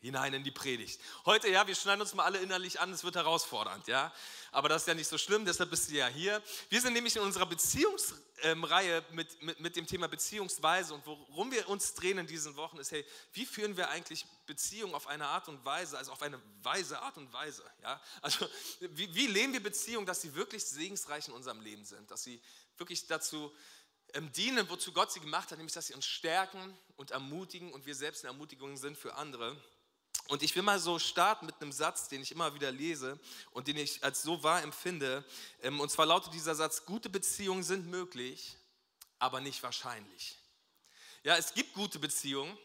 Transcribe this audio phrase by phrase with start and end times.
[0.00, 1.00] hinein in die Predigt.
[1.24, 4.12] Heute, ja, wir schneiden uns mal alle innerlich an, es wird herausfordernd, ja.
[4.52, 6.42] Aber das ist ja nicht so schlimm, deshalb bist du ja hier.
[6.68, 11.68] Wir sind nämlich in unserer Beziehungsreihe mit, mit, mit dem Thema Beziehungsweise und worum wir
[11.68, 15.48] uns drehen in diesen Wochen ist, hey, wie führen wir eigentlich Beziehungen auf eine Art
[15.48, 18.00] und Weise, also auf eine weise Art und Weise, ja.
[18.22, 18.46] Also,
[18.80, 22.40] wie, wie leben wir Beziehungen, dass sie wirklich segensreich in unserem Leben sind, dass sie
[22.76, 23.52] wirklich dazu
[24.14, 27.84] ähm, dienen, wozu Gott sie gemacht hat, nämlich dass sie uns stärken und ermutigen und
[27.84, 29.56] wir selbst eine Ermutigung sind für andere.
[30.28, 33.18] Und ich will mal so starten mit einem Satz, den ich immer wieder lese
[33.50, 35.24] und den ich als so wahr empfinde.
[35.62, 38.56] Ähm, und zwar lautet dieser Satz, gute Beziehungen sind möglich,
[39.18, 40.38] aber nicht wahrscheinlich.
[41.24, 42.56] Ja, es gibt gute Beziehungen,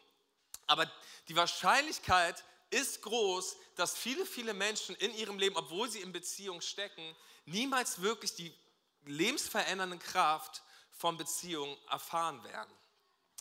[0.68, 0.92] aber
[1.30, 6.60] die Wahrscheinlichkeit ist groß, dass viele, viele Menschen in ihrem Leben, obwohl sie in Beziehung
[6.60, 7.16] stecken,
[7.46, 8.54] niemals wirklich die
[9.06, 12.72] lebensverändernde Kraft von Beziehungen erfahren werden.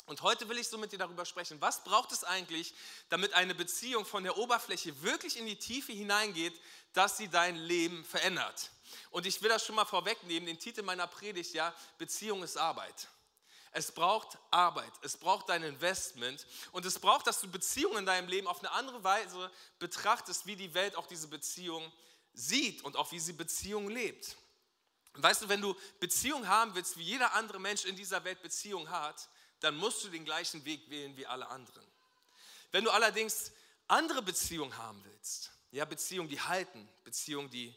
[0.07, 2.75] Und heute will ich so mit dir darüber sprechen, was braucht es eigentlich,
[3.09, 6.61] damit eine Beziehung von der Oberfläche wirklich in die Tiefe hineingeht,
[6.93, 8.71] dass sie dein Leben verändert.
[9.11, 13.09] Und ich will das schon mal vorwegnehmen, den Titel meiner Predigt, ja, Beziehung ist Arbeit.
[13.75, 18.29] Es braucht Arbeit, es braucht dein Investment und es braucht, dass du Beziehungen in deinem
[18.29, 21.91] Leben auf eine andere Weise betrachtest, wie die Welt auch diese Beziehung
[22.35, 24.37] sieht und auch wie sie Beziehung lebt.
[25.15, 28.91] Weißt du, wenn du Beziehung haben willst, wie jeder andere Mensch in dieser Welt Beziehung
[28.91, 29.29] hat,
[29.63, 31.87] dann musst du den gleichen Weg wählen wie alle anderen.
[32.71, 33.53] Wenn du allerdings
[33.89, 37.75] andere Beziehungen haben willst, ja, Beziehungen, die halten, Beziehungen, die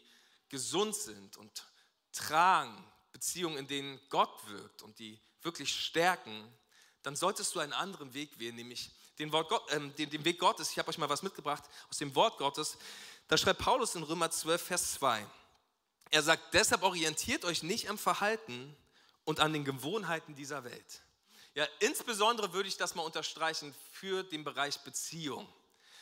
[0.48, 1.66] gesund sind und
[2.12, 6.52] tragen, Beziehungen, in denen Gott wirkt und die wirklich stärken,
[7.02, 10.70] dann solltest du einen anderen Weg wählen, nämlich den, Gott, äh, den, den Weg Gottes.
[10.72, 12.76] Ich habe euch mal was mitgebracht aus dem Wort Gottes.
[13.28, 15.26] Da schreibt Paulus in Römer 12, Vers 2.
[16.10, 18.76] Er sagt, deshalb orientiert euch nicht am Verhalten
[19.24, 21.02] und an den Gewohnheiten dieser Welt.
[21.56, 25.48] Ja, insbesondere würde ich das mal unterstreichen für den Bereich Beziehung.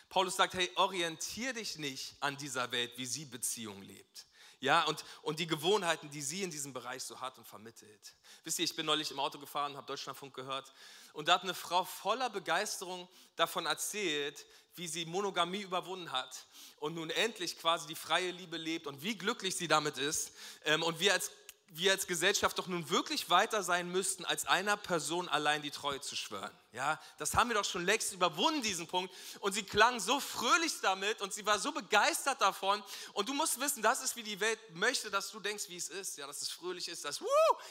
[0.08, 4.26] Paulus sagt, hey, orientier dich nicht an dieser Welt, wie sie Beziehung lebt.
[4.58, 8.14] Ja, und, und die Gewohnheiten, die sie in diesem Bereich so hat und vermittelt.
[8.42, 10.72] Wisst ihr, ich bin neulich im Auto gefahren, habe Deutschlandfunk gehört
[11.12, 14.44] und da hat eine Frau voller Begeisterung davon erzählt,
[14.74, 16.46] wie sie Monogamie überwunden hat
[16.78, 20.32] und nun endlich quasi die freie Liebe lebt und wie glücklich sie damit ist.
[20.64, 21.30] Ähm, und wir als
[21.76, 26.00] wir als Gesellschaft doch nun wirklich weiter sein müssten, als einer Person allein die Treue
[26.00, 26.50] zu schwören.
[26.72, 29.12] Ja, das haben wir doch schon längst überwunden, diesen Punkt.
[29.40, 32.82] Und sie klang so fröhlich damit und sie war so begeistert davon.
[33.12, 35.88] Und du musst wissen, das ist, wie die Welt möchte, dass du denkst, wie es
[35.88, 36.16] ist.
[36.16, 37.26] Ja, dass es fröhlich ist, dass, wuh,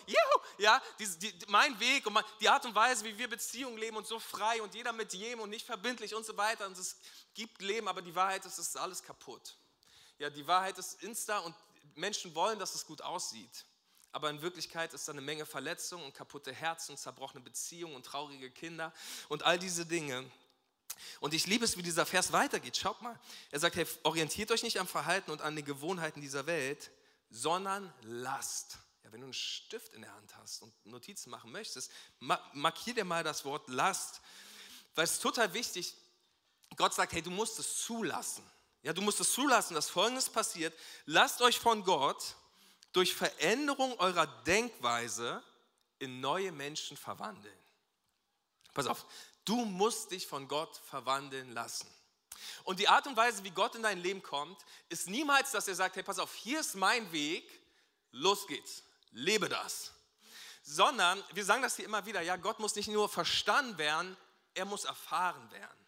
[0.05, 3.95] juhu, ja, die, die, mein Weg und die Art und Weise, wie wir Beziehungen leben
[3.95, 6.67] und so frei und jeder mit jedem und nicht verbindlich und so weiter.
[6.67, 6.97] Und es
[7.33, 9.55] gibt Leben, aber die Wahrheit ist, es ist alles kaputt.
[10.17, 11.55] Ja, die Wahrheit ist insta und
[11.95, 13.65] Menschen wollen, dass es gut aussieht
[14.13, 18.51] aber in Wirklichkeit ist da eine Menge Verletzungen und kaputte Herzen, zerbrochene Beziehungen und traurige
[18.51, 18.93] Kinder
[19.27, 20.23] und all diese Dinge.
[21.19, 22.77] Und ich liebe es, wie dieser Vers weitergeht.
[22.77, 23.19] Schaut mal.
[23.49, 26.91] Er sagt, hey, orientiert euch nicht am Verhalten und an den Gewohnheiten dieser Welt,
[27.31, 28.77] sondern lasst.
[29.03, 31.91] Ja, wenn du einen Stift in der Hand hast und Notizen machen möchtest,
[32.53, 34.21] markier dir mal das Wort lasst.
[34.93, 35.95] Weil es ist total wichtig,
[36.75, 38.47] Gott sagt, hey, du musst es zulassen.
[38.83, 40.77] Ja, du musst es zulassen, dass Folgendes passiert.
[41.05, 42.35] Lasst euch von Gott
[42.93, 45.43] durch Veränderung eurer Denkweise
[45.99, 47.57] in neue Menschen verwandeln.
[48.73, 49.05] Pass auf,
[49.45, 51.87] du musst dich von Gott verwandeln lassen.
[52.63, 54.59] Und die Art und Weise, wie Gott in dein Leben kommt,
[54.89, 57.49] ist niemals, dass er sagt, hey, pass auf, hier ist mein Weg,
[58.11, 59.91] los geht's, lebe das.
[60.63, 64.17] Sondern, wir sagen das hier immer wieder, ja, Gott muss nicht nur verstanden werden,
[64.53, 65.79] er muss erfahren werden.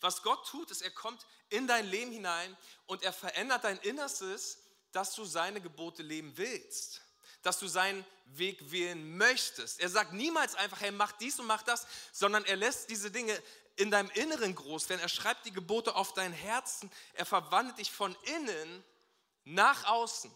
[0.00, 4.58] Was Gott tut, ist, er kommt in dein Leben hinein und er verändert dein Innerstes
[4.94, 7.02] dass du seine Gebote leben willst,
[7.42, 9.80] dass du seinen Weg wählen möchtest.
[9.80, 13.40] Er sagt niemals einfach, hey, mach dies und mach das, sondern er lässt diese Dinge
[13.76, 15.00] in deinem Inneren groß werden.
[15.00, 16.90] Er schreibt die Gebote auf dein Herzen.
[17.14, 18.84] Er verwandelt dich von innen
[19.44, 20.30] nach außen.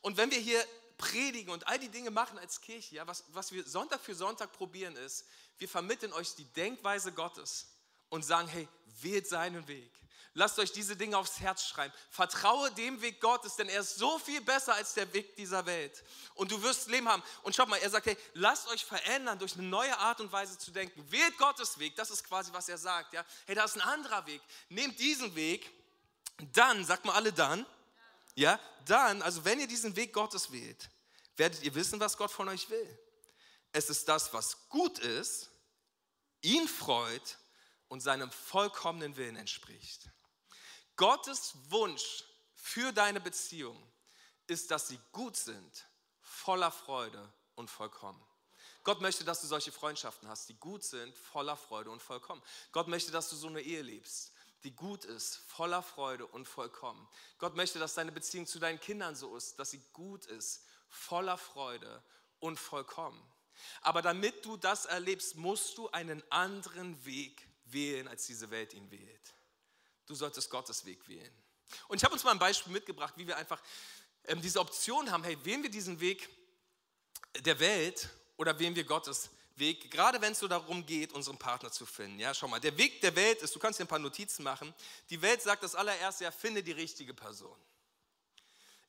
[0.00, 0.64] Und wenn wir hier
[0.96, 4.52] predigen und all die Dinge machen als Kirche, ja, was, was wir Sonntag für Sonntag
[4.52, 5.26] probieren ist,
[5.58, 7.68] wir vermitteln euch die Denkweise Gottes
[8.08, 8.68] und sagen, hey,
[9.00, 9.92] wählt seinen Weg.
[10.38, 11.94] Lasst euch diese Dinge aufs Herz schreiben.
[12.10, 16.04] Vertraue dem Weg Gottes, denn er ist so viel besser als der Weg dieser Welt.
[16.34, 17.22] Und du wirst Leben haben.
[17.42, 20.58] Und schaut mal, er sagt, hey, lasst euch verändern durch eine neue Art und Weise
[20.58, 21.10] zu denken.
[21.10, 21.96] Wählt Gottes Weg.
[21.96, 23.14] Das ist quasi, was er sagt.
[23.14, 23.24] Ja?
[23.46, 24.42] Hey, da ist ein anderer Weg.
[24.68, 25.72] Nehmt diesen Weg.
[26.52, 27.64] Dann, sagt mal alle dann.
[28.34, 30.90] ja, dann, also wenn ihr diesen Weg Gottes wählt,
[31.38, 32.98] werdet ihr wissen, was Gott von euch will.
[33.72, 35.48] Es ist das, was gut ist,
[36.42, 37.38] ihn freut
[37.88, 40.10] und seinem vollkommenen Willen entspricht.
[40.96, 43.80] Gottes Wunsch für deine Beziehung
[44.46, 45.86] ist, dass sie gut sind,
[46.20, 48.20] voller Freude und vollkommen.
[48.82, 52.42] Gott möchte, dass du solche Freundschaften hast, die gut sind, voller Freude und vollkommen.
[52.72, 54.32] Gott möchte, dass du so eine Ehe lebst,
[54.62, 57.08] die gut ist, voller Freude und vollkommen.
[57.38, 61.36] Gott möchte, dass deine Beziehung zu deinen Kindern so ist, dass sie gut ist, voller
[61.36, 62.02] Freude
[62.38, 63.20] und vollkommen.
[63.80, 68.90] Aber damit du das erlebst, musst du einen anderen Weg wählen, als diese Welt ihn
[68.90, 69.35] wählt.
[70.06, 71.32] Du solltest Gottes Weg wählen.
[71.88, 73.60] Und ich habe uns mal ein Beispiel mitgebracht, wie wir einfach
[74.24, 76.28] ähm, diese Option haben, hey, wählen wir diesen Weg
[77.40, 81.72] der Welt oder wählen wir Gottes Weg, gerade wenn es so darum geht, unseren Partner
[81.72, 82.20] zu finden.
[82.20, 84.72] Ja, schau mal, der Weg der Welt ist, du kannst dir ein paar Notizen machen.
[85.08, 87.56] Die Welt sagt das allererste, ja, finde die richtige Person.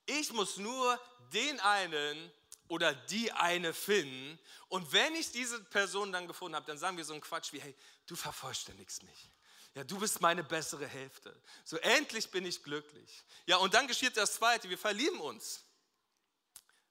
[0.05, 0.99] Ich muss nur
[1.33, 2.31] den einen
[2.67, 4.37] oder die eine finden.
[4.67, 7.61] Und wenn ich diese Person dann gefunden habe, dann sagen wir so einen Quatsch wie,
[7.61, 7.75] hey,
[8.05, 9.31] du vervollständigst mich.
[9.77, 11.39] Ja, du bist meine bessere Hälfte.
[11.63, 13.23] So endlich bin ich glücklich.
[13.45, 15.63] Ja, und dann geschieht das Zweite, wir verlieben uns.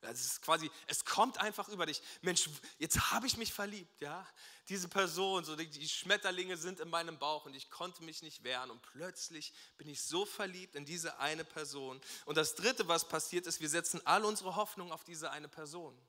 [0.02, 2.00] Es ist quasi, es kommt einfach über dich.
[2.22, 2.48] Mensch,
[2.78, 4.24] jetzt habe ich mich verliebt, ja.
[4.68, 8.44] Diese Person, so die, die, Schmetterlinge sind in meinem Bauch und ich konnte mich nicht
[8.44, 12.00] wehren und plötzlich bin ich so verliebt in diese eine Person.
[12.24, 16.00] Und das Dritte, was passiert ist, wir setzen all unsere Hoffnung auf diese eine Person.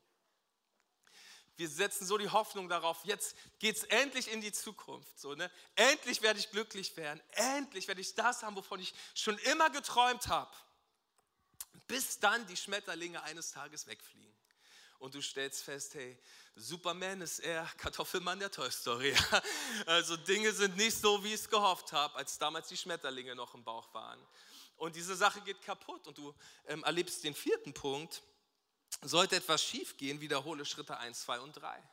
[1.57, 5.19] Wir setzen so die Hoffnung darauf, jetzt geht es endlich in die Zukunft.
[5.19, 5.51] So, ne?
[5.75, 7.21] Endlich werde ich glücklich werden.
[7.31, 10.55] Endlich werde ich das haben, wovon ich schon immer geträumt habe
[11.87, 14.35] bis dann die Schmetterlinge eines Tages wegfliegen.
[14.99, 16.17] Und du stellst fest, hey,
[16.55, 19.15] Superman ist eher Kartoffelmann der Toy Story.
[19.85, 23.53] Also Dinge sind nicht so, wie ich es gehofft habe, als damals die Schmetterlinge noch
[23.53, 24.19] im Bauch waren.
[24.75, 26.33] Und diese Sache geht kaputt und du
[26.67, 28.23] ähm, erlebst den vierten Punkt.
[29.01, 31.83] Sollte etwas schief gehen, wiederhole Schritte 1, 2 und 3.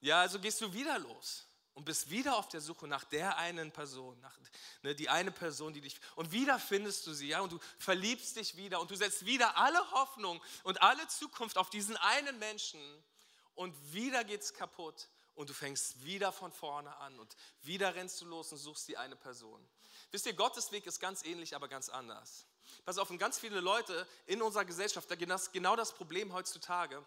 [0.00, 3.70] Ja, also gehst du wieder los und bist wieder auf der Suche nach der einen
[3.70, 4.36] Person, nach
[4.82, 8.36] ne, die eine Person, die dich und wieder findest du sie, ja, und du verliebst
[8.36, 12.80] dich wieder und du setzt wieder alle Hoffnung und alle Zukunft auf diesen einen Menschen
[13.54, 18.24] und wieder geht's kaputt und du fängst wieder von vorne an und wieder rennst du
[18.24, 19.62] los und suchst die eine Person.
[20.10, 22.46] Wisst ihr, Gottes Weg ist ganz ähnlich, aber ganz anders.
[22.84, 25.14] Pass auf, und ganz viele Leute in unserer Gesellschaft, da
[25.52, 27.02] genau das Problem heutzutage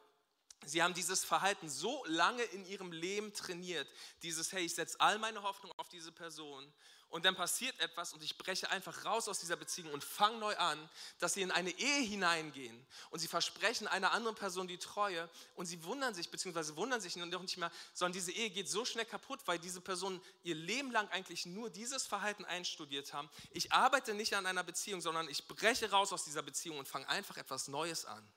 [0.65, 3.87] Sie haben dieses Verhalten so lange in ihrem Leben trainiert,
[4.23, 6.71] dieses, hey, ich setze all meine Hoffnung auf diese Person
[7.09, 10.55] und dann passiert etwas und ich breche einfach raus aus dieser Beziehung und fange neu
[10.57, 15.27] an, dass sie in eine Ehe hineingehen und sie versprechen einer anderen Person die Treue
[15.55, 18.85] und sie wundern sich, beziehungsweise wundern sich noch nicht mehr, sondern diese Ehe geht so
[18.85, 23.29] schnell kaputt, weil diese Personen ihr Leben lang eigentlich nur dieses Verhalten einstudiert haben.
[23.51, 27.09] Ich arbeite nicht an einer Beziehung, sondern ich breche raus aus dieser Beziehung und fange
[27.09, 28.31] einfach etwas Neues an.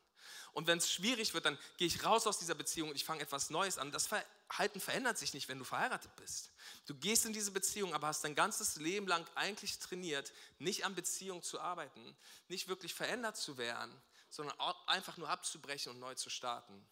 [0.53, 3.23] Und wenn es schwierig wird, dann gehe ich raus aus dieser Beziehung und ich fange
[3.23, 3.91] etwas Neues an.
[3.91, 6.51] Das Verhalten verändert sich nicht, wenn du verheiratet bist.
[6.87, 10.95] Du gehst in diese Beziehung, aber hast dein ganzes Leben lang eigentlich trainiert, nicht an
[10.95, 12.17] Beziehung zu arbeiten,
[12.49, 13.93] nicht wirklich verändert zu werden,
[14.29, 16.87] sondern einfach nur abzubrechen und neu zu starten.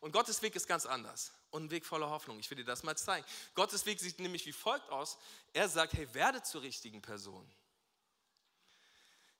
[0.00, 2.40] Und Gottes Weg ist ganz anders und ein Weg voller Hoffnung.
[2.40, 3.24] Ich will dir das mal zeigen.
[3.54, 5.18] Gottes Weg sieht nämlich wie folgt aus.
[5.52, 7.48] Er sagt, hey, werde zur richtigen Person.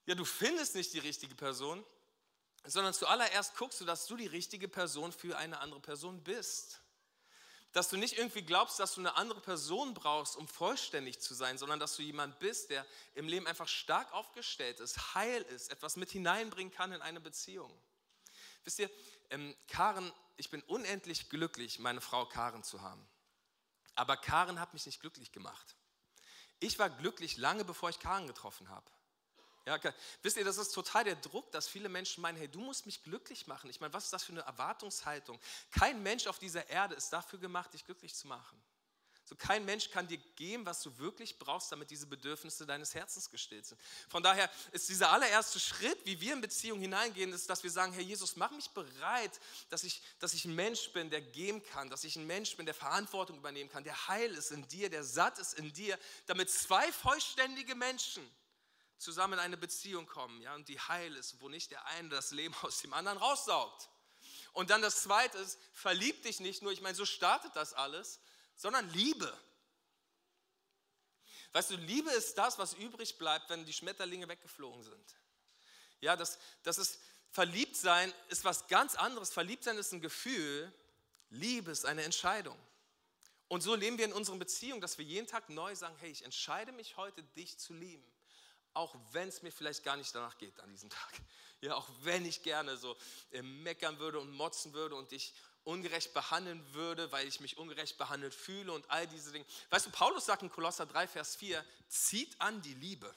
[0.06, 1.85] Ja, du findest nicht die richtige Person,
[2.64, 6.80] sondern zuallererst guckst du, dass du die richtige Person für eine andere Person bist.
[7.73, 11.59] Dass du nicht irgendwie glaubst, dass du eine andere Person brauchst, um vollständig zu sein,
[11.59, 15.97] sondern dass du jemand bist, der im Leben einfach stark aufgestellt ist, heil ist, etwas
[15.97, 17.76] mit hineinbringen kann in eine Beziehung.
[18.62, 18.90] Wisst ihr,
[19.30, 23.06] ähm, Karen, ich bin unendlich glücklich, meine Frau Karen zu haben.
[23.94, 25.76] Aber Karen hat mich nicht glücklich gemacht.
[26.61, 28.90] Ich war glücklich lange bevor ich Karen getroffen habe.
[29.66, 29.92] Ja, okay.
[30.23, 33.02] Wisst ihr, das ist total der Druck, dass viele Menschen meinen, hey, du musst mich
[33.02, 33.71] glücklich machen.
[33.71, 35.40] Ich meine, was ist das für eine Erwartungshaltung?
[35.71, 38.62] Kein Mensch auf dieser Erde ist dafür gemacht, dich glücklich zu machen.
[39.26, 43.30] So kein Mensch kann dir geben, was du wirklich brauchst, damit diese Bedürfnisse deines Herzens
[43.30, 43.80] gestillt sind.
[44.11, 47.94] Von daher ist dieser allererste Schritt, wie wir in Beziehung hineingehen, ist, dass wir sagen,
[47.94, 49.40] Herr Jesus, mach mich bereit,
[49.71, 52.66] dass ich, dass ich ein Mensch bin, der geben kann, dass ich ein Mensch bin,
[52.66, 56.50] der Verantwortung übernehmen kann, der heil ist in dir, der satt ist in dir, damit
[56.50, 58.30] zwei vollständige Menschen
[58.98, 62.30] zusammen in eine Beziehung kommen, ja, und die heil ist, wo nicht der eine das
[62.30, 63.88] Leben aus dem anderen raussaugt.
[64.52, 68.20] Und dann das zweite ist, verlieb dich nicht nur, ich meine, so startet das alles,
[68.56, 69.36] sondern Liebe.
[71.52, 75.16] Weißt du, Liebe ist das, was übrig bleibt, wenn die Schmetterlinge weggeflogen sind.
[76.00, 79.32] Ja, das, das ist, Verliebtsein ist was ganz anderes.
[79.32, 80.72] Verliebtsein ist ein Gefühl,
[81.30, 82.58] Liebe ist eine Entscheidung.
[83.48, 86.24] Und so leben wir in unseren Beziehungen, dass wir jeden Tag neu sagen, hey, ich
[86.24, 88.13] entscheide mich heute, dich zu lieben
[88.75, 91.12] auch wenn es mir vielleicht gar nicht danach geht an diesem Tag.
[91.61, 92.97] Ja, auch wenn ich gerne so
[93.31, 95.33] äh, meckern würde und motzen würde und dich
[95.64, 99.47] ungerecht behandeln würde, weil ich mich ungerecht behandelt fühle und all diese Dinge.
[99.71, 103.14] Weißt du, Paulus sagt in Kolosser 3, Vers 4, zieht an die Liebe.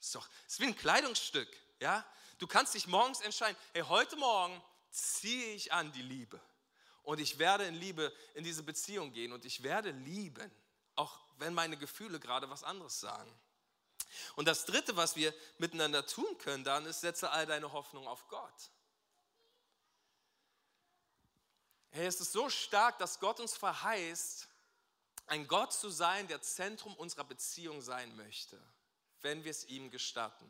[0.00, 2.04] Ist doch, ist wie ein Kleidungsstück, ja?
[2.38, 4.60] Du kannst dich morgens entscheiden, hey, heute Morgen
[4.90, 6.40] ziehe ich an die Liebe.
[7.02, 10.50] Und ich werde in Liebe in diese Beziehung gehen und ich werde lieben,
[10.96, 13.32] auch wenn meine Gefühle gerade was anderes sagen.
[14.36, 18.26] Und das Dritte, was wir miteinander tun können, dann ist, setze all deine Hoffnung auf
[18.28, 18.70] Gott.
[21.90, 24.48] Hey, es ist so stark, dass Gott uns verheißt,
[25.26, 28.60] ein Gott zu sein, der Zentrum unserer Beziehung sein möchte,
[29.22, 30.48] wenn wir es ihm gestatten.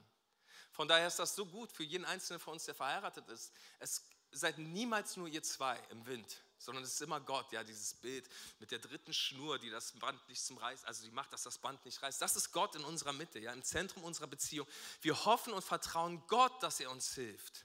[0.70, 3.52] Von daher ist das so gut für jeden Einzelnen von uns, der verheiratet ist.
[3.78, 7.94] Es seid niemals nur ihr zwei im Wind, sondern es ist immer Gott, ja, dieses
[7.94, 11.42] Bild mit der dritten Schnur, die das Band nicht zum Reißen, also die macht, dass
[11.42, 12.20] das Band nicht reißt.
[12.20, 14.68] Das ist Gott in unserer Mitte, ja, im Zentrum unserer Beziehung.
[15.00, 17.64] Wir hoffen und vertrauen Gott, dass er uns hilft,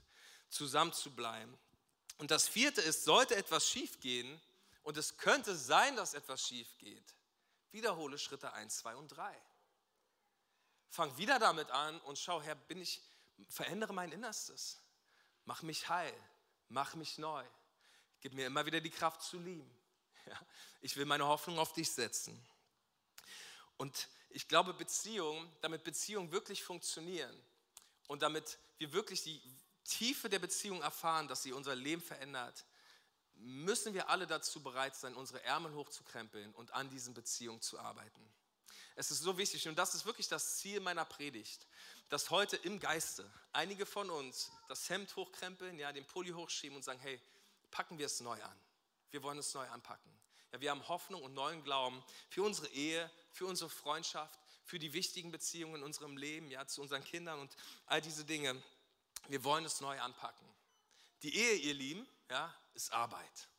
[0.50, 1.56] zusammen zu bleiben.
[2.18, 4.42] Und das vierte ist, sollte etwas schiefgehen,
[4.84, 7.16] und es könnte sein, dass etwas schief geht,
[7.72, 9.36] wiederhole Schritte 1, 2 und 3.
[10.90, 13.02] Fang wieder damit an und schau, Herr, bin ich,
[13.50, 14.80] verändere mein Innerstes.
[15.44, 16.14] Mach mich heil,
[16.70, 17.44] mach mich neu.
[18.26, 19.70] Gib mir immer wieder die Kraft zu lieben.
[20.26, 20.40] Ja,
[20.82, 22.36] ich will meine Hoffnung auf dich setzen.
[23.78, 27.40] Und ich glaube, Beziehungen, damit Beziehungen wirklich funktionieren
[28.08, 29.40] und damit wir wirklich die
[29.84, 32.66] Tiefe der Beziehung erfahren, dass sie unser Leben verändert,
[33.36, 38.34] müssen wir alle dazu bereit sein, unsere Ärmel hochzukrempeln und an diesen Beziehungen zu arbeiten.
[38.96, 41.68] Es ist so wichtig und das ist wirklich das Ziel meiner Predigt,
[42.10, 46.82] dass heute im Geiste einige von uns das Hemd hochkrempeln, ja, den Pulli hochschieben und
[46.82, 47.22] sagen, hey,
[47.76, 48.60] packen wir es neu an.
[49.12, 50.10] Wir wollen es neu anpacken.
[50.54, 54.94] Ja, wir haben Hoffnung und neuen Glauben für unsere Ehe, für unsere Freundschaft, für die
[54.94, 57.54] wichtigen Beziehungen in unserem Leben, ja, zu unseren Kindern und
[57.86, 58.64] all diese Dinge.
[59.28, 60.48] Wir wollen es neu anpacken.
[61.22, 63.50] Die Ehe, ihr Lieben, ja, ist Arbeit.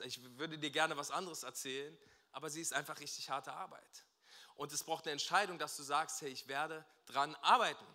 [0.00, 1.96] Ich würde dir gerne was anderes erzählen,
[2.32, 4.04] aber sie ist einfach richtig harte Arbeit.
[4.56, 7.86] Und es braucht eine Entscheidung, dass du sagst, hey, ich werde dran arbeiten.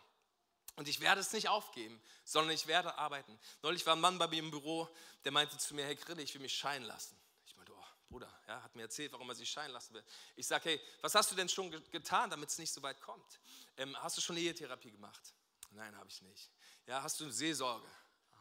[0.76, 3.40] Und ich werde es nicht aufgeben, sondern ich werde arbeiten.
[3.62, 4.90] Neulich war ein Mann bei mir im Büro,
[5.24, 7.16] der meinte zu mir, hey Grille, ich will mich scheinen lassen.
[7.46, 10.04] Ich meinte, oh Bruder, ja, hat mir erzählt, warum er sich scheinen lassen will.
[10.36, 13.40] Ich sage, hey, was hast du denn schon getan, damit es nicht so weit kommt?
[13.78, 15.34] Ähm, hast du schon Ehetherapie gemacht?
[15.72, 16.52] Nein, habe ich nicht.
[16.88, 17.88] Ja, hast du Seelsorge?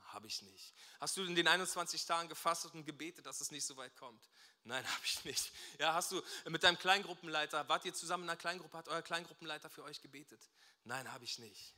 [0.07, 0.75] Habe ich nicht.
[1.01, 4.29] Hast du in den 21 Tagen gefastet und gebetet, dass es nicht so weit kommt?
[4.65, 5.53] Nein, habe ich nicht.
[5.79, 9.69] Ja, hast du mit deinem Kleingruppenleiter, wart ihr zusammen in einer Kleingruppe, hat euer Kleingruppenleiter
[9.69, 10.41] für euch gebetet?
[10.85, 11.75] Nein, habe ich nicht.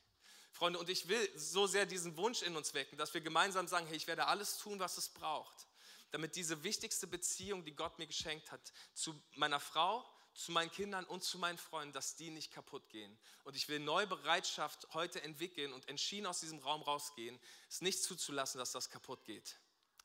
[0.54, 3.87] Freunde, und ich will so sehr diesen Wunsch in uns wecken, dass wir gemeinsam sagen,
[3.88, 5.66] hey, ich werde alles tun, was es braucht,
[6.12, 11.04] damit diese wichtigste Beziehung, die Gott mir geschenkt hat, zu meiner Frau, zu meinen Kindern
[11.06, 13.18] und zu meinen Freunden, dass die nicht kaputt gehen.
[13.42, 18.02] Und ich will neue Bereitschaft heute entwickeln und entschieden aus diesem Raum rausgehen, es nicht
[18.02, 19.56] zuzulassen, dass das kaputt geht.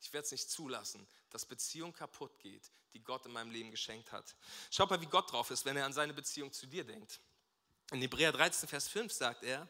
[0.01, 4.11] Ich werde es nicht zulassen, dass Beziehung kaputt geht, die Gott in meinem Leben geschenkt
[4.11, 4.35] hat.
[4.71, 7.19] Schaut mal, wie Gott drauf ist, wenn er an seine Beziehung zu dir denkt.
[7.91, 9.67] In Hebräer 13, Vers 5 sagt er,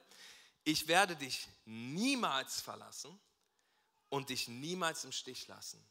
[0.71, 3.19] ich werde dich niemals verlassen
[4.09, 5.83] und dich niemals im Stich lassen.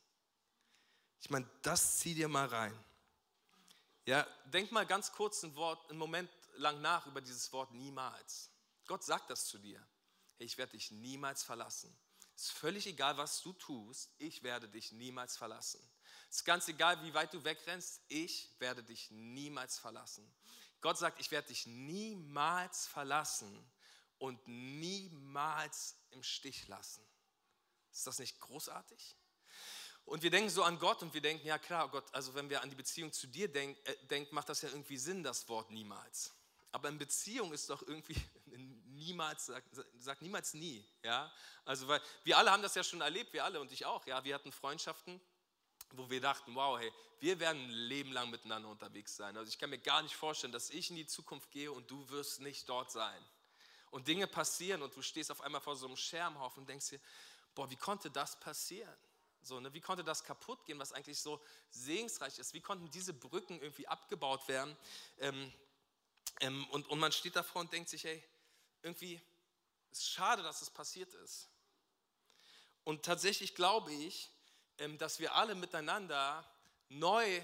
[1.20, 2.84] Ich meine, das zieh dir mal rein.
[4.06, 8.50] Ja, denk mal ganz kurz ein Wort, einen Moment lang nach über dieses Wort niemals.
[8.86, 9.84] Gott sagt das zu dir.
[10.36, 11.94] Hey, ich werde dich niemals verlassen.
[12.36, 15.80] Es ist völlig egal, was du tust, ich werde dich niemals verlassen.
[16.30, 20.32] Es ist ganz egal, wie weit du wegrennst, ich werde dich niemals verlassen.
[20.80, 23.68] Gott sagt, ich werde dich niemals verlassen
[24.18, 27.04] und niemals im Stich lassen.
[27.92, 29.16] Ist das nicht großartig?
[30.04, 32.62] Und wir denken so an Gott und wir denken, ja klar, Gott, also wenn wir
[32.62, 35.70] an die Beziehung zu dir denken, äh, denkt, macht das ja irgendwie Sinn, das Wort
[35.70, 36.32] niemals.
[36.72, 38.16] Aber in Beziehung ist doch irgendwie
[38.86, 40.86] niemals, sagt, sagt niemals nie.
[41.02, 41.30] Ja?
[41.64, 44.06] Also weil wir alle haben das ja schon erlebt, wir alle und ich auch.
[44.06, 44.24] Ja?
[44.24, 45.20] Wir hatten Freundschaften,
[45.90, 49.36] wo wir dachten, wow, hey, wir werden ein Leben lang miteinander unterwegs sein.
[49.36, 52.08] Also ich kann mir gar nicht vorstellen, dass ich in die Zukunft gehe und du
[52.08, 53.22] wirst nicht dort sein.
[53.90, 57.00] Und Dinge passieren und du stehst auf einmal vor so einem Schermhaufen und denkst dir,
[57.54, 58.96] boah, wie konnte das passieren?
[59.42, 61.40] So, ne, wie konnte das kaputt gehen, was eigentlich so
[61.70, 62.54] segensreich ist?
[62.54, 64.76] Wie konnten diese Brücken irgendwie abgebaut werden?
[65.18, 65.52] Ähm,
[66.40, 68.22] ähm, und, und man steht davor und denkt sich, hey,
[68.82, 69.20] irgendwie
[69.90, 71.48] ist es schade, dass es passiert ist.
[72.84, 74.30] Und tatsächlich glaube ich,
[74.78, 76.48] ähm, dass wir alle miteinander
[76.88, 77.42] neu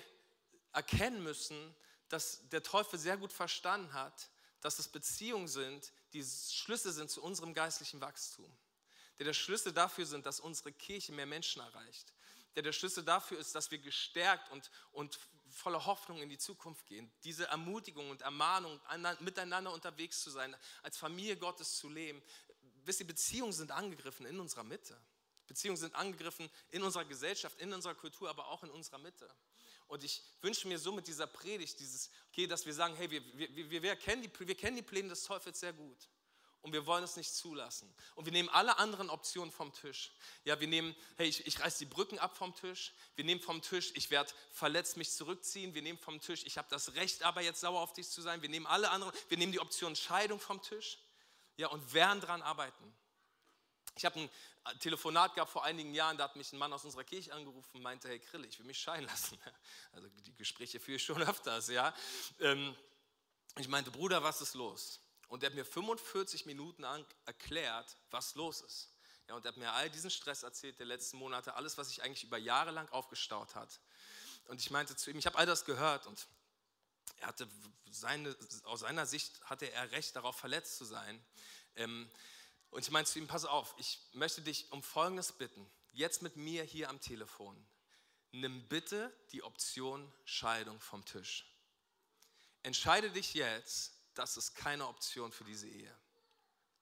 [0.72, 1.74] erkennen müssen,
[2.08, 7.22] dass der Teufel sehr gut verstanden hat, dass es Beziehungen sind, die Schlüsse sind zu
[7.22, 8.50] unserem geistlichen Wachstum
[9.18, 12.12] die der Schlüssel dafür sind, dass unsere Kirche mehr Menschen erreicht,
[12.56, 15.18] der der Schlüssel dafür ist, dass wir gestärkt und, und
[15.50, 17.10] voller Hoffnung in die Zukunft gehen.
[17.22, 18.80] Diese Ermutigung und Ermahnung,
[19.20, 22.22] miteinander unterwegs zu sein, als Familie Gottes zu leben.
[22.84, 25.00] Wisst ihr, Beziehungen sind angegriffen in unserer Mitte.
[25.46, 29.28] Beziehungen sind angegriffen in unserer Gesellschaft, in unserer Kultur, aber auch in unserer Mitte.
[29.86, 33.22] Und ich wünsche mir so mit dieser Predigt, dieses, okay, dass wir sagen, hey, wir,
[33.36, 36.08] wir, wir, wir, kennen die, wir kennen die Pläne des Teufels sehr gut
[36.64, 37.94] und wir wollen es nicht zulassen.
[38.14, 40.12] Und wir nehmen alle anderen Optionen vom Tisch.
[40.44, 42.94] Ja, wir nehmen, hey, ich, ich reiß die Brücken ab vom Tisch.
[43.16, 45.74] Wir nehmen vom Tisch, ich werde verletzt mich zurückziehen.
[45.74, 48.40] Wir nehmen vom Tisch, ich habe das Recht, aber jetzt sauer auf dich zu sein.
[48.40, 50.98] Wir nehmen alle anderen, wir nehmen die Option Scheidung vom Tisch.
[51.58, 52.96] Ja, und werden daran arbeiten.
[53.96, 57.04] Ich habe ein Telefonat gehabt vor einigen Jahren, da hat mich ein Mann aus unserer
[57.04, 59.38] Kirche angerufen und meinte, hey Krill, ich will mich scheiden lassen.
[59.92, 61.94] Also die Gespräche führe ich schon öfters, ja.
[62.40, 62.74] Ähm,
[63.56, 65.00] ich meinte, Bruder, was ist los?
[65.28, 66.84] Und er hat mir 45 Minuten
[67.24, 68.90] erklärt, was los ist.
[69.28, 72.02] Ja, und er hat mir all diesen Stress erzählt der letzten Monate, alles, was sich
[72.02, 73.80] eigentlich über Jahre lang aufgestaut hat.
[74.46, 76.26] Und ich meinte zu ihm, ich habe all das gehört und
[77.18, 77.48] er hatte
[77.90, 81.24] seine, aus seiner Sicht hatte er recht, darauf verletzt zu sein.
[81.76, 82.10] Ähm,
[82.74, 86.34] und ich meinte zu ihm, pass auf, ich möchte dich um Folgendes bitten, jetzt mit
[86.34, 87.56] mir hier am Telefon.
[88.32, 91.46] Nimm bitte die Option Scheidung vom Tisch.
[92.64, 95.96] Entscheide dich jetzt, das ist keine Option für diese Ehe.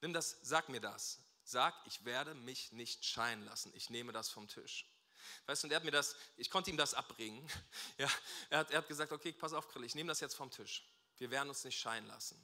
[0.01, 1.19] Nimm das, sag mir das.
[1.45, 3.71] Sag, ich werde mich nicht scheiden lassen.
[3.75, 4.87] Ich nehme das vom Tisch.
[5.45, 7.47] Weißt du, und er hat mir das, ich konnte ihm das abbringen.
[7.99, 8.09] Ja,
[8.49, 10.89] er, hat, er hat gesagt, okay, pass auf, Krill, ich nehme das jetzt vom Tisch.
[11.19, 12.43] Wir werden uns nicht scheiden lassen.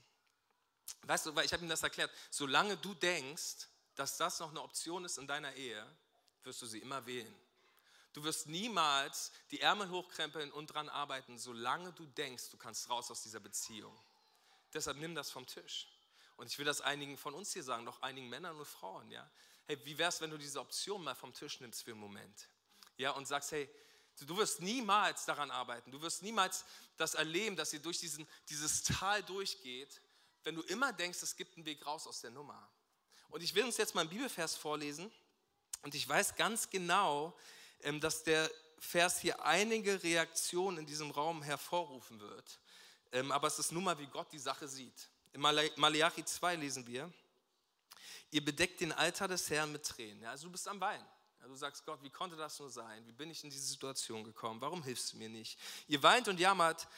[1.03, 4.63] Weißt du, weil ich habe ihm das erklärt, solange du denkst, dass das noch eine
[4.63, 5.85] Option ist in deiner Ehe,
[6.45, 7.35] wirst du sie immer wählen.
[8.13, 13.11] Du wirst niemals die Ärmel hochkrempeln und dran arbeiten, solange du denkst, du kannst raus
[13.11, 13.97] aus dieser Beziehung.
[14.73, 15.89] Deshalb nimm das vom Tisch.
[16.37, 19.29] Und ich will das einigen von uns hier sagen, doch einigen Männern und Frauen, ja.
[19.67, 22.49] Hey, wie wär's, wenn du diese Option mal vom Tisch nimmst für einen Moment?
[22.97, 23.69] Ja, und sagst, hey,
[24.21, 26.65] du wirst niemals daran arbeiten, du wirst niemals
[26.97, 30.01] das erleben, dass ihr durch diesen, dieses Tal durchgeht,
[30.49, 32.67] wenn du immer denkst, es gibt einen Weg raus aus der Nummer.
[33.29, 35.13] Und ich will uns jetzt mal einen Bibelvers vorlesen.
[35.83, 37.37] Und ich weiß ganz genau,
[37.83, 42.61] ähm, dass der Vers hier einige Reaktionen in diesem Raum hervorrufen wird.
[43.13, 45.11] Ähm, aber es ist nun mal, wie Gott die Sache sieht.
[45.35, 47.13] In Malachi 2 lesen wir,
[48.31, 50.25] ihr bedeckt den Altar des Herrn mit Tränen.
[50.25, 51.05] Also du bist am Weinen.
[51.43, 53.07] Ja, du sagst, Gott, wie konnte das nur sein?
[53.07, 54.63] Wie bin ich in diese Situation gekommen?
[54.63, 55.59] Warum hilfst du mir nicht?
[55.89, 56.89] Ihr weint und jammert,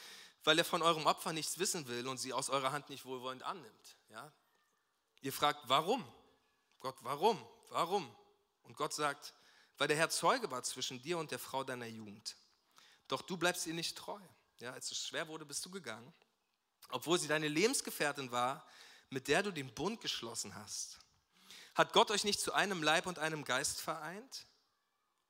[0.43, 3.43] weil er von eurem Opfer nichts wissen will und sie aus eurer Hand nicht wohlwollend
[3.43, 3.97] annimmt.
[4.09, 4.31] Ja?
[5.21, 6.03] Ihr fragt, warum?
[6.79, 7.43] Gott, warum?
[7.69, 8.13] Warum?
[8.63, 9.33] Und Gott sagt,
[9.77, 12.35] weil der Herr Zeuge war zwischen dir und der Frau deiner Jugend.
[13.07, 14.19] Doch du bleibst ihr nicht treu.
[14.59, 16.13] Ja, als es schwer wurde, bist du gegangen,
[16.89, 18.65] obwohl sie deine Lebensgefährtin war,
[19.09, 20.99] mit der du den Bund geschlossen hast.
[21.73, 24.45] Hat Gott euch nicht zu einem Leib und einem Geist vereint?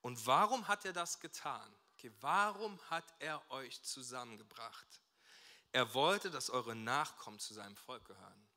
[0.01, 1.73] Und warum hat er das getan?
[1.93, 5.00] Okay, warum hat er euch zusammengebracht?
[5.71, 8.47] Er wollte, dass eure Nachkommen zu seinem Volk gehören.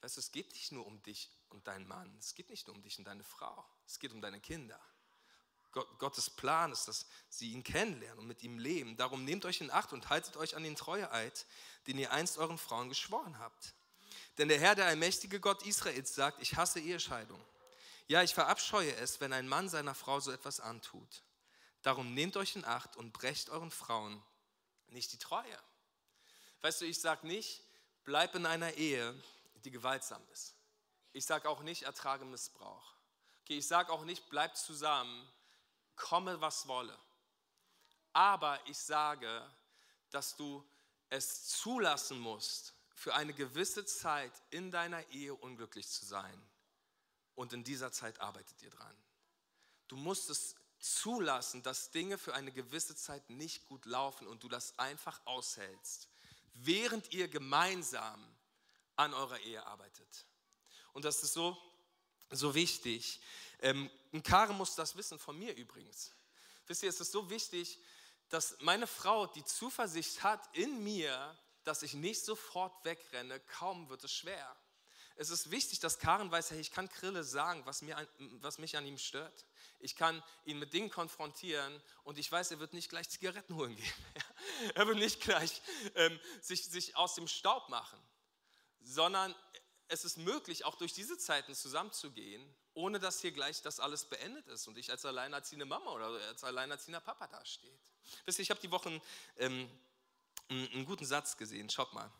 [0.00, 2.76] Weißt du, es geht nicht nur um dich und deinen Mann, es geht nicht nur
[2.76, 4.78] um dich und deine Frau, es geht um deine Kinder.
[5.98, 8.96] Gottes Plan ist, dass sie ihn kennenlernen und mit ihm leben.
[8.96, 11.46] Darum nehmt euch in Acht und haltet euch an den Treueeid,
[11.86, 13.74] den ihr einst euren Frauen geschworen habt.
[14.38, 17.44] Denn der Herr, der allmächtige Gott Israels, sagt, ich hasse Ehescheidung.
[18.06, 21.24] Ja, ich verabscheue es, wenn ein Mann seiner Frau so etwas antut.
[21.82, 24.22] Darum nehmt euch in Acht und brecht euren Frauen
[24.88, 25.58] nicht die Treue.
[26.64, 27.60] Weißt du, ich sage nicht,
[28.04, 29.14] bleib in einer Ehe,
[29.66, 30.54] die gewaltsam ist.
[31.12, 32.94] Ich sage auch nicht, ertrage Missbrauch.
[33.42, 35.30] Okay, ich sage auch nicht, bleib zusammen,
[35.94, 36.98] komme was wolle.
[38.14, 39.46] Aber ich sage,
[40.08, 40.66] dass du
[41.10, 46.50] es zulassen musst, für eine gewisse Zeit in deiner Ehe unglücklich zu sein.
[47.34, 48.96] Und in dieser Zeit arbeitet ihr dran.
[49.86, 54.48] Du musst es zulassen, dass Dinge für eine gewisse Zeit nicht gut laufen und du
[54.48, 56.08] das einfach aushältst,
[56.54, 58.24] während ihr gemeinsam
[58.96, 60.26] an eurer Ehe arbeitet.
[60.92, 61.56] Und das ist so,
[62.30, 63.20] so wichtig.
[63.60, 63.90] Ähm,
[64.22, 66.12] Karen muss das wissen, von mir übrigens.
[66.66, 67.78] Wisst ihr, es ist so wichtig,
[68.28, 74.04] dass meine Frau die Zuversicht hat in mir, dass ich nicht sofort wegrenne, kaum wird
[74.04, 74.56] es schwer.
[75.16, 77.96] Es ist wichtig, dass Karen weiß, hey, ich kann Krille sagen, was, mir,
[78.40, 79.44] was mich an ihm stört.
[79.78, 83.76] Ich kann ihn mit Dingen konfrontieren und ich weiß, er wird nicht gleich Zigaretten holen
[83.76, 83.94] gehen.
[84.74, 85.62] er wird nicht gleich
[85.94, 88.00] ähm, sich, sich aus dem Staub machen,
[88.80, 89.34] sondern
[89.88, 94.46] es ist möglich, auch durch diese Zeiten zusammenzugehen ohne dass hier gleich das alles beendet
[94.48, 97.80] ist und ich als alleinerziehende Mama oder als alleinerziehender Papa dasteht.
[98.24, 99.00] Wisst ihr, ich habe die Woche
[99.36, 99.70] ähm,
[100.50, 102.10] einen guten Satz gesehen, schaut mal.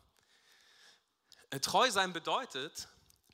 [1.50, 2.88] Äh, treu sein bedeutet,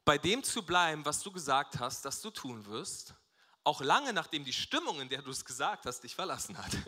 [0.04, 3.14] bei dem zu bleiben, was du gesagt hast, dass du tun wirst,
[3.64, 6.72] auch lange nachdem die Stimmung, in der du es gesagt hast, dich verlassen hat.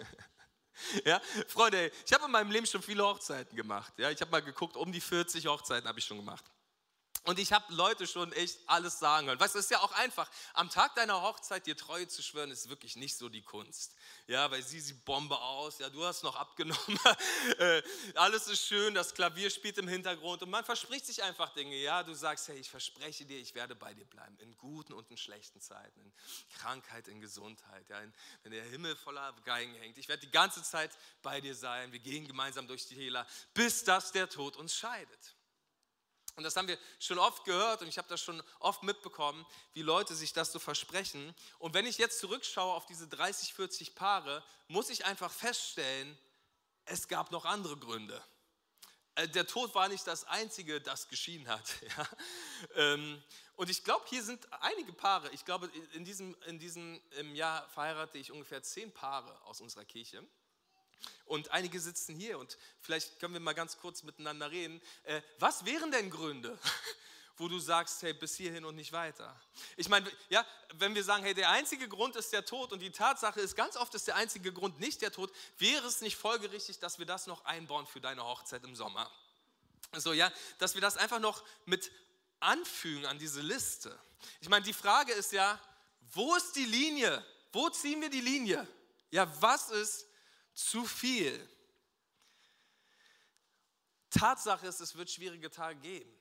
[1.04, 3.92] Ja, Freunde, ich habe in meinem Leben schon viele Hochzeiten gemacht.
[3.98, 6.44] Ja, ich habe mal geguckt, um die 40 Hochzeiten habe ich schon gemacht.
[7.24, 9.38] Und ich habe Leute schon echt alles sagen hören.
[9.38, 10.28] Weißt du, es ist ja auch einfach.
[10.54, 13.94] Am Tag deiner Hochzeit dir Treue zu schwören, ist wirklich nicht so die Kunst.
[14.26, 16.98] Ja, weil sie sieht Bombe aus, ja, du hast noch abgenommen.
[17.58, 17.82] Äh,
[18.14, 21.76] alles ist schön, das Klavier spielt im Hintergrund und man verspricht sich einfach Dinge.
[21.76, 24.37] Ja, du sagst, hey, ich verspreche dir, ich werde bei dir bleiben.
[24.38, 26.12] In guten und in schlechten Zeiten, in
[26.58, 29.98] Krankheit, in Gesundheit, ja, in, wenn der Himmel voller Geigen hängt.
[29.98, 30.90] Ich werde die ganze Zeit
[31.22, 31.92] bei dir sein.
[31.92, 35.35] Wir gehen gemeinsam durch die Hela, bis dass der Tod uns scheidet.
[36.36, 39.82] Und das haben wir schon oft gehört und ich habe das schon oft mitbekommen, wie
[39.82, 41.34] Leute sich das so versprechen.
[41.58, 46.18] Und wenn ich jetzt zurückschaue auf diese 30, 40 Paare, muss ich einfach feststellen,
[46.86, 48.22] es gab noch andere Gründe.
[49.14, 51.64] Äh, der Tod war nicht das Einzige, das geschieden hat.
[52.76, 53.20] Ähm,
[53.56, 55.28] und ich glaube, hier sind einige Paare.
[55.30, 57.00] Ich glaube, in diesem, in diesem
[57.34, 60.24] Jahr verheirate ich ungefähr zehn Paare aus unserer Kirche.
[61.26, 64.80] Und einige sitzen hier und vielleicht können wir mal ganz kurz miteinander reden.
[65.04, 66.58] Äh, was wären denn Gründe,
[67.38, 69.34] wo du sagst, hey, bis hierhin und nicht weiter?
[69.76, 72.90] Ich meine, ja, wenn wir sagen, hey, der einzige Grund ist der Tod und die
[72.90, 76.78] Tatsache ist, ganz oft ist der einzige Grund nicht der Tod, wäre es nicht folgerichtig,
[76.80, 79.10] dass wir das noch einbauen für deine Hochzeit im Sommer?
[79.96, 81.90] So, ja, dass wir das einfach noch mit
[82.40, 83.98] anfügen an diese Liste.
[84.40, 85.58] Ich meine, die Frage ist ja,
[86.12, 87.24] wo ist die Linie?
[87.52, 88.66] Wo ziehen wir die Linie?
[89.10, 90.06] Ja, was ist
[90.54, 91.48] zu viel.
[94.10, 96.12] Tatsache ist, es wird schwierige Tage geben.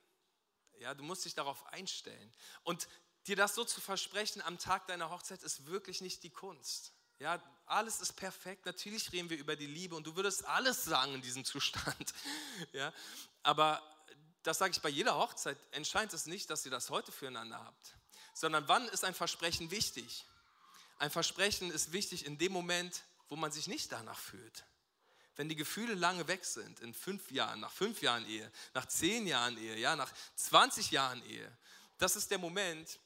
[0.78, 2.32] Ja, du musst dich darauf einstellen.
[2.62, 2.88] Und
[3.26, 6.92] dir das so zu versprechen am Tag deiner Hochzeit ist wirklich nicht die Kunst.
[7.18, 8.66] Ja, alles ist perfekt.
[8.66, 12.14] Natürlich reden wir über die Liebe und du würdest alles sagen in diesem Zustand.
[12.72, 12.92] Ja,
[13.42, 13.82] aber
[14.42, 15.58] das sage ich bei jeder Hochzeit.
[15.72, 17.96] Entscheidend ist nicht, dass ihr das heute füreinander habt,
[18.34, 20.24] sondern wann ist ein Versprechen wichtig?
[20.98, 24.66] Ein Versprechen ist wichtig in dem Moment, wo man sich nicht danach fühlt.
[25.36, 29.26] Wenn die Gefühle lange weg sind, in fünf Jahren, nach fünf Jahren Ehe, nach zehn
[29.26, 31.50] Jahren Ehe, ja, nach 20 Jahren Ehe,
[31.96, 33.00] das ist der Moment,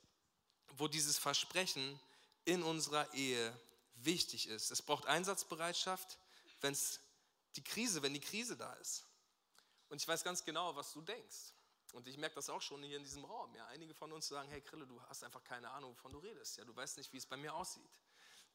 [0.78, 2.00] wo dieses Versprechen
[2.44, 3.56] in unserer Ehe
[3.94, 4.72] wichtig ist.
[4.72, 6.18] Es braucht Einsatzbereitschaft,
[6.60, 6.98] wenn es
[7.54, 9.04] die Krise, wenn die Krise da ist.
[9.90, 11.52] Und ich weiß ganz genau, was du denkst.
[11.92, 13.54] Und ich merke das auch schon hier in diesem Raum.
[13.54, 16.56] Ja, einige von uns sagen, hey Krille, du hast einfach keine Ahnung, wovon du redest.
[16.56, 17.88] Ja, du weißt nicht, wie es bei mir aussieht.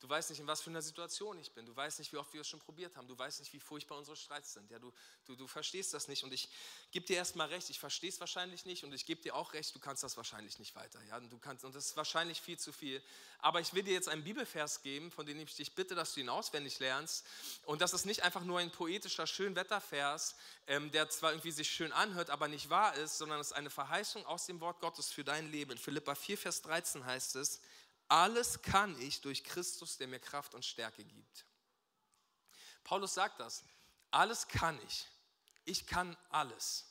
[0.01, 1.63] Du weißt nicht, in was für einer Situation ich bin.
[1.63, 3.07] Du weißt nicht, wie oft wir es schon probiert haben.
[3.07, 4.71] Du weißt nicht, wie furchtbar unsere Streits sind.
[4.71, 4.91] Ja, du,
[5.25, 6.23] du, du verstehst das nicht.
[6.23, 6.49] Und ich
[6.89, 7.69] gebe dir erstmal recht.
[7.69, 8.83] Ich verstehe es wahrscheinlich nicht.
[8.83, 10.99] Und ich gebe dir auch recht, du kannst das wahrscheinlich nicht weiter.
[11.03, 12.99] Ja, du kannst, und das ist wahrscheinlich viel zu viel.
[13.43, 16.21] Aber ich will dir jetzt einen Bibelvers geben, von dem ich dich bitte, dass du
[16.21, 17.23] ihn auswendig lernst.
[17.65, 20.35] Und das ist nicht einfach nur ein poetischer Schönwettervers,
[20.65, 23.69] ähm, der zwar irgendwie sich schön anhört, aber nicht wahr ist, sondern es ist eine
[23.69, 25.71] Verheißung aus dem Wort Gottes für dein Leben.
[25.71, 27.61] In Philippa 4, Vers 13 heißt es,
[28.11, 31.45] alles kann ich durch Christus, der mir Kraft und Stärke gibt.
[32.83, 33.63] Paulus sagt das.
[34.11, 35.07] Alles kann ich.
[35.63, 36.85] Ich kann alles.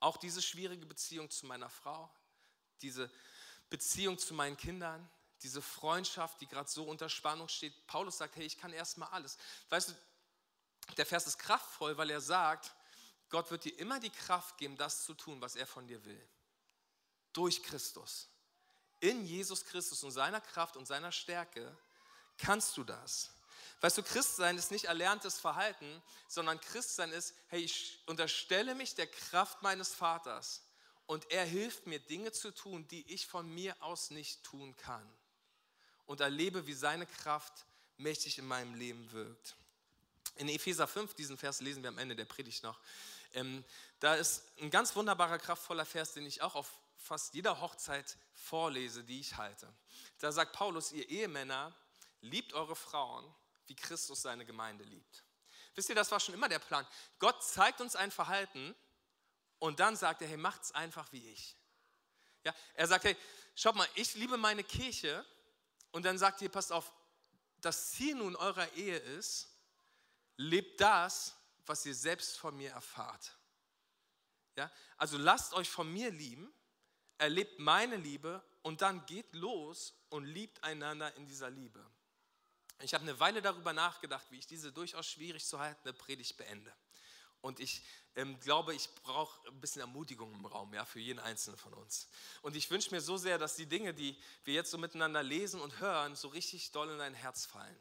[0.00, 2.10] Auch diese schwierige Beziehung zu meiner Frau,
[2.80, 3.12] diese
[3.68, 5.06] Beziehung zu meinen Kindern,
[5.42, 7.86] diese Freundschaft, die gerade so unter Spannung steht.
[7.86, 9.36] Paulus sagt, hey, ich kann erstmal alles.
[9.68, 9.94] Weißt du,
[10.96, 12.74] der Vers ist kraftvoll, weil er sagt,
[13.28, 16.28] Gott wird dir immer die Kraft geben, das zu tun, was er von dir will.
[17.34, 18.30] Durch Christus
[19.04, 21.76] in Jesus Christus und seiner Kraft und seiner Stärke
[22.38, 23.30] kannst du das.
[23.82, 29.06] Weißt du, Christsein ist nicht erlerntes Verhalten, sondern Christsein ist, hey, ich unterstelle mich der
[29.06, 30.62] Kraft meines Vaters
[31.04, 35.06] und er hilft mir, Dinge zu tun, die ich von mir aus nicht tun kann.
[36.06, 37.66] Und erlebe, wie seine Kraft
[37.98, 39.54] mächtig in meinem Leben wirkt.
[40.36, 42.80] In Epheser 5, diesen Vers lesen wir am Ende der Predigt noch.
[43.34, 43.64] Ähm,
[44.00, 49.04] da ist ein ganz wunderbarer, kraftvoller Vers, den ich auch auf fast jeder Hochzeit vorlese,
[49.04, 49.72] die ich halte.
[50.18, 51.74] Da sagt Paulus, ihr Ehemänner,
[52.20, 53.24] liebt eure Frauen,
[53.66, 55.24] wie Christus seine Gemeinde liebt.
[55.74, 56.86] Wisst ihr, das war schon immer der Plan.
[57.18, 58.74] Gott zeigt uns ein Verhalten
[59.58, 61.56] und dann sagt er, hey, macht's einfach wie ich.
[62.44, 63.16] Ja, er sagt, hey,
[63.54, 65.24] schaut mal, ich liebe meine Kirche
[65.90, 66.92] und dann sagt ihr, passt auf,
[67.60, 69.48] das Ziel nun eurer Ehe ist,
[70.36, 71.34] lebt das,
[71.66, 73.36] was ihr selbst von mir erfahrt.
[74.56, 76.52] Ja, also lasst euch von mir lieben
[77.18, 81.84] erlebt meine Liebe und dann geht los und liebt einander in dieser Liebe.
[82.80, 86.72] Ich habe eine Weile darüber nachgedacht, wie ich diese durchaus schwierig zu haltende Predigt beende.
[87.40, 87.82] Und ich
[88.16, 92.08] ähm, glaube, ich brauche ein bisschen Ermutigung im Raum, ja, für jeden Einzelnen von uns.
[92.42, 95.60] Und ich wünsche mir so sehr, dass die Dinge, die wir jetzt so miteinander lesen
[95.60, 97.78] und hören, so richtig doll in dein Herz fallen.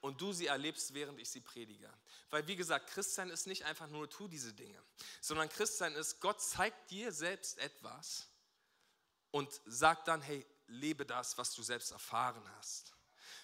[0.00, 1.92] Und du sie erlebst, während ich sie predige.
[2.30, 4.80] Weil, wie gesagt, Christsein ist nicht einfach nur, tu diese Dinge,
[5.20, 8.28] sondern Christsein ist, Gott zeigt dir selbst etwas
[9.30, 12.92] und sagt dann, hey, lebe das, was du selbst erfahren hast.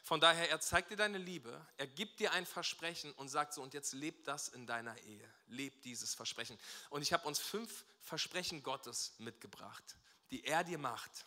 [0.02, 3.62] Von daher, er zeigt dir deine Liebe, er gibt dir ein Versprechen und sagt so,
[3.62, 5.34] und jetzt leb das in deiner Ehe.
[5.46, 6.58] Leb dieses Versprechen.
[6.90, 9.96] Und ich habe uns fünf Versprechen Gottes mitgebracht,
[10.30, 11.26] die er dir macht.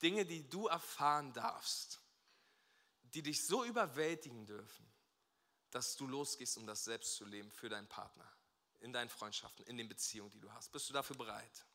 [0.00, 2.00] Dinge, die du erfahren darfst,
[3.12, 4.90] die dich so überwältigen dürfen,
[5.70, 8.26] dass du losgehst, um das selbst zu leben für deinen Partner,
[8.80, 10.72] in deinen Freundschaften, in den Beziehungen, die du hast.
[10.72, 11.66] Bist du dafür bereit?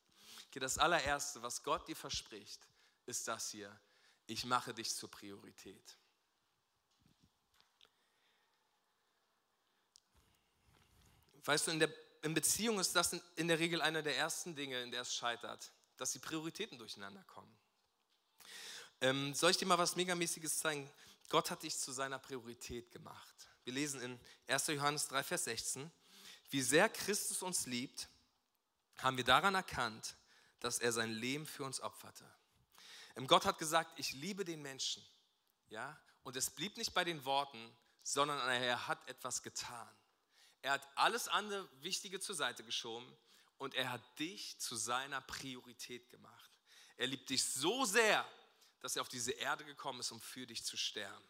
[0.49, 2.67] Okay, das allererste, was Gott dir verspricht,
[3.05, 3.79] ist das hier.
[4.25, 5.97] Ich mache dich zur Priorität.
[11.45, 11.89] Weißt du, in der
[12.21, 15.71] in Beziehung ist das in der Regel einer der ersten Dinge, in der es scheitert,
[15.97, 17.55] dass die Prioritäten durcheinander kommen.
[19.01, 20.91] Ähm, soll ich dir mal was Megamäßiges zeigen?
[21.29, 23.47] Gott hat dich zu seiner Priorität gemacht.
[23.63, 24.67] Wir lesen in 1.
[24.67, 25.89] Johannes 3, Vers 16,
[26.49, 28.09] wie sehr Christus uns liebt,
[28.97, 30.15] haben wir daran erkannt,
[30.60, 32.30] dass er sein Leben für uns opferte.
[33.15, 35.04] Ähm, Gott hat gesagt, ich liebe den Menschen.
[35.69, 36.00] Ja?
[36.24, 39.89] Und es blieb nicht bei den Worten, sondern er hat etwas getan.
[40.62, 43.12] Er hat alles andere Wichtige zur Seite geschoben
[43.58, 46.60] und er hat dich zu seiner Priorität gemacht.
[46.98, 48.26] Er liebt dich so sehr,
[48.82, 51.26] dass er auf diese Erde gekommen ist, um für dich zu sterben.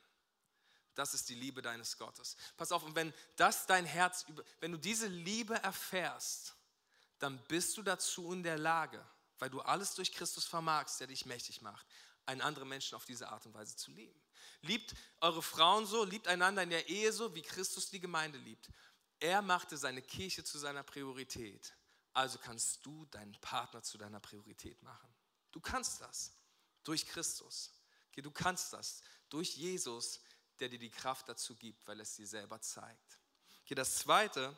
[0.96, 2.36] Das ist die Liebe deines Gottes.
[2.58, 4.26] Pass auf, und wenn das dein Herz,
[4.60, 6.56] wenn du diese Liebe erfährst,
[7.20, 9.04] dann bist du dazu in der Lage,
[9.40, 11.86] weil du alles durch Christus vermagst, der dich mächtig macht,
[12.26, 14.22] einen anderen Menschen auf diese Art und Weise zu lieben.
[14.62, 18.70] Liebt eure Frauen so, liebt einander in der Ehe so, wie Christus die Gemeinde liebt.
[19.20, 21.74] Er machte seine Kirche zu seiner Priorität.
[22.14, 25.14] Also kannst du deinen Partner zu deiner Priorität machen.
[25.52, 26.34] Du kannst das
[26.84, 27.74] durch Christus.
[28.16, 30.20] Du kannst das durch Jesus,
[30.60, 33.20] der dir die Kraft dazu gibt, weil es dir selber zeigt.
[33.70, 34.58] Das zweite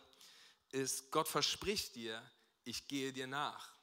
[0.70, 2.28] ist, Gott verspricht dir,
[2.64, 3.76] ich gehe dir nach.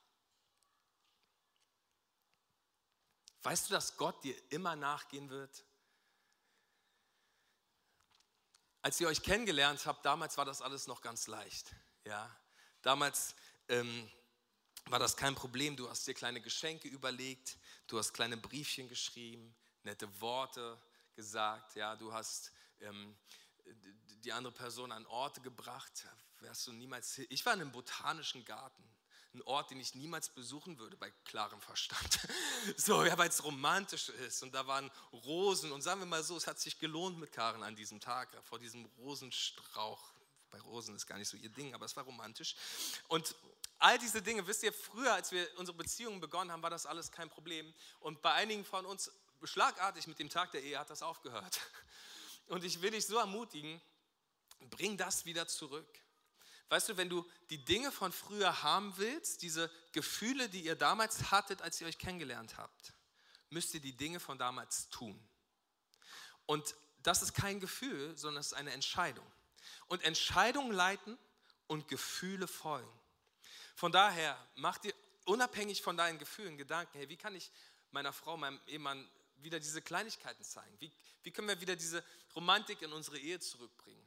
[3.42, 5.64] Weißt du, dass Gott dir immer nachgehen wird?
[8.82, 11.74] Als ihr euch kennengelernt habt, damals war das alles noch ganz leicht.
[12.04, 12.34] Ja?
[12.82, 13.34] Damals
[13.68, 14.10] ähm,
[14.86, 15.76] war das kein Problem.
[15.76, 20.80] Du hast dir kleine Geschenke überlegt, du hast kleine Briefchen geschrieben, nette Worte
[21.14, 21.76] gesagt.
[21.76, 21.96] Ja?
[21.96, 23.16] Du hast ähm,
[23.64, 26.06] die andere Person an Orte gebracht.
[26.40, 27.18] Wärst du niemals.
[27.18, 28.88] Ich war in einem botanischen Garten
[29.34, 32.20] ein Ort, den ich niemals besuchen würde bei klarem Verstand.
[32.76, 36.36] So, ja, weil es romantisch ist und da waren Rosen und sagen wir mal so,
[36.36, 40.12] es hat sich gelohnt mit Karen an diesem Tag vor diesem Rosenstrauch.
[40.50, 42.56] Bei Rosen ist gar nicht so ihr Ding, aber es war romantisch.
[43.06, 43.36] Und
[43.78, 47.10] all diese Dinge, wisst ihr, früher, als wir unsere Beziehungen begonnen haben, war das alles
[47.12, 47.72] kein Problem.
[48.00, 49.10] Und bei einigen von uns,
[49.44, 51.60] schlagartig mit dem Tag der Ehe, hat das aufgehört.
[52.48, 53.80] Und ich will dich so ermutigen,
[54.70, 55.88] bring das wieder zurück.
[56.68, 61.30] Weißt du, wenn du die Dinge von früher haben willst, diese Gefühle, die ihr damals
[61.30, 62.92] hattet, als ihr euch kennengelernt habt,
[63.50, 65.18] müsst ihr die Dinge von damals tun.
[66.44, 69.26] Und das ist kein Gefühl, sondern es ist eine Entscheidung.
[69.86, 71.16] Und Entscheidungen leiten
[71.66, 72.90] und Gefühle folgen.
[73.74, 74.92] Von daher mach dir
[75.24, 77.50] unabhängig von deinen Gefühlen Gedanken, hey, wie kann ich
[77.92, 80.74] meiner Frau, meinem Ehemann wieder diese Kleinigkeiten zeigen?
[80.80, 82.04] Wie, wie können wir wieder diese
[82.34, 84.06] Romantik in unsere Ehe zurückbringen?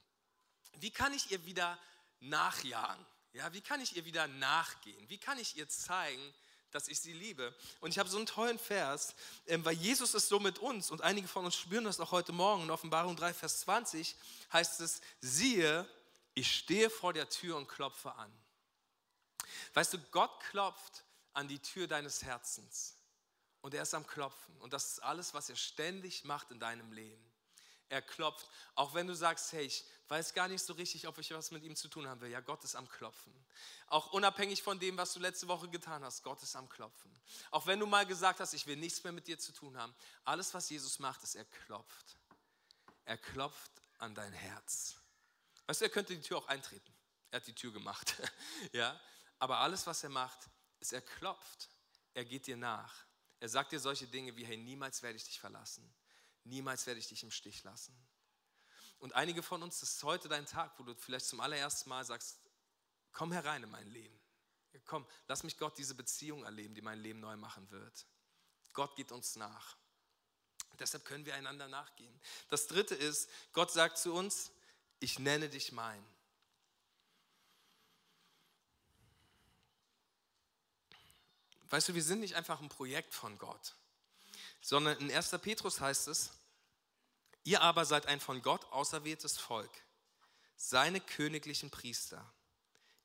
[0.73, 1.79] Wie kann ich ihr wieder
[2.21, 3.05] nachjagen?
[3.33, 5.09] Ja, wie kann ich ihr wieder nachgehen?
[5.09, 6.21] Wie kann ich ihr zeigen,
[6.71, 7.55] dass ich sie liebe?
[7.79, 9.15] Und ich habe so einen tollen Vers,
[9.47, 12.31] ähm, weil Jesus ist so mit uns und einige von uns spüren das auch heute
[12.31, 12.63] Morgen.
[12.63, 14.15] In Offenbarung 3, Vers 20
[14.51, 15.87] heißt es, siehe,
[16.33, 18.31] ich stehe vor der Tür und klopfe an.
[19.73, 21.03] Weißt du, Gott klopft
[21.33, 22.97] an die Tür deines Herzens
[23.61, 26.91] und er ist am Klopfen und das ist alles, was er ständig macht in deinem
[26.91, 27.30] Leben.
[27.91, 31.29] Er klopft, auch wenn du sagst, hey, ich weiß gar nicht so richtig, ob ich
[31.31, 32.29] was mit ihm zu tun haben will.
[32.29, 33.33] Ja, Gott ist am Klopfen.
[33.87, 37.11] Auch unabhängig von dem, was du letzte Woche getan hast, Gott ist am Klopfen.
[37.49, 39.93] Auch wenn du mal gesagt hast, ich will nichts mehr mit dir zu tun haben.
[40.23, 42.15] Alles, was Jesus macht, ist, er klopft.
[43.03, 44.95] Er klopft an dein Herz.
[45.65, 46.93] Weißt du, er könnte die Tür auch eintreten.
[47.29, 48.15] Er hat die Tür gemacht.
[48.71, 48.97] ja,
[49.37, 50.39] aber alles, was er macht,
[50.79, 51.69] ist, er klopft.
[52.13, 53.03] Er geht dir nach.
[53.41, 55.93] Er sagt dir solche Dinge wie, hey, niemals werde ich dich verlassen.
[56.43, 57.95] Niemals werde ich dich im Stich lassen.
[58.99, 62.05] Und einige von uns, das ist heute dein Tag, wo du vielleicht zum allerersten Mal
[62.05, 62.39] sagst,
[63.11, 64.19] komm herein in mein Leben.
[64.85, 68.05] Komm, lass mich Gott diese Beziehung erleben, die mein Leben neu machen wird.
[68.73, 69.75] Gott geht uns nach.
[70.79, 72.19] Deshalb können wir einander nachgehen.
[72.49, 74.51] Das dritte ist, Gott sagt zu uns,
[74.99, 76.03] ich nenne dich mein.
[81.69, 83.75] Weißt du, wir sind nicht einfach ein Projekt von Gott
[84.61, 85.31] sondern in 1.
[85.41, 86.31] Petrus heißt es,
[87.43, 89.71] ihr aber seid ein von Gott auserwähltes Volk,
[90.55, 92.31] seine königlichen Priester.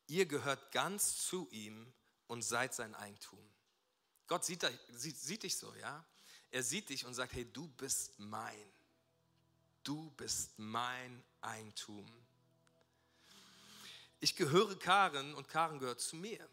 [0.05, 1.91] Ihr gehört ganz zu ihm
[2.27, 3.43] und seid sein Eigentum.
[4.27, 6.05] Gott sieht, sieht, sieht dich so, ja.
[6.51, 8.71] Er sieht dich und sagt, hey, du bist mein.
[9.83, 12.05] Du bist mein Eigentum.
[14.19, 16.47] Ich gehöre Karen und Karen gehört zu mir.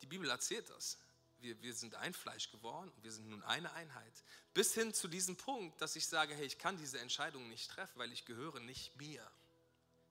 [0.00, 0.98] Die Bibel erzählt das.
[1.42, 4.24] Wir, wir sind ein Fleisch geworden und wir sind nun eine Einheit.
[4.54, 7.98] Bis hin zu diesem Punkt, dass ich sage, hey, ich kann diese Entscheidung nicht treffen,
[7.98, 9.28] weil ich gehöre nicht mir.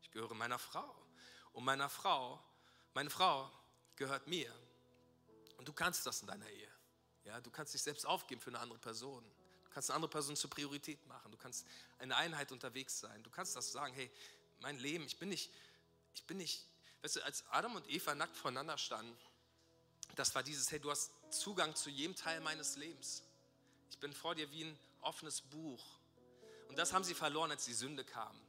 [0.01, 0.93] Ich gehöre meiner Frau.
[1.53, 2.43] Und meiner Frau,
[2.93, 3.49] meine Frau
[3.95, 4.53] gehört mir.
[5.57, 6.71] Und du kannst das in deiner Ehe.
[7.23, 9.23] Ja, du kannst dich selbst aufgeben für eine andere Person.
[9.63, 11.31] Du kannst eine andere Person zur Priorität machen.
[11.31, 11.65] Du kannst
[11.99, 13.23] eine Einheit unterwegs sein.
[13.23, 14.11] Du kannst das sagen, hey,
[14.59, 15.49] mein Leben, ich bin nicht,
[16.13, 16.67] ich bin nicht,
[17.03, 19.15] weißt du, als Adam und Eva nackt voneinander standen,
[20.21, 23.23] das war dieses, hey, du hast Zugang zu jedem Teil meines Lebens.
[23.89, 25.83] Ich bin vor dir wie ein offenes Buch.
[26.67, 28.39] Und das haben sie verloren, als die Sünde kam.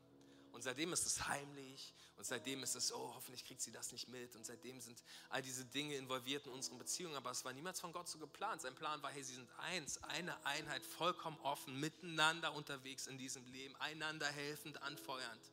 [0.53, 4.07] Und seitdem ist es heimlich und seitdem ist es, oh, hoffentlich kriegt sie das nicht
[4.09, 4.37] mit.
[4.37, 7.17] Und seitdem sind all diese Dinge involviert in unseren Beziehungen.
[7.17, 8.61] Aber es war niemals von Gott so geplant.
[8.61, 13.47] Sein Plan war, hey, sie sind eins, eine Einheit, vollkommen offen, miteinander unterwegs in diesem
[13.47, 15.51] Leben, einander helfend, anfeuernd.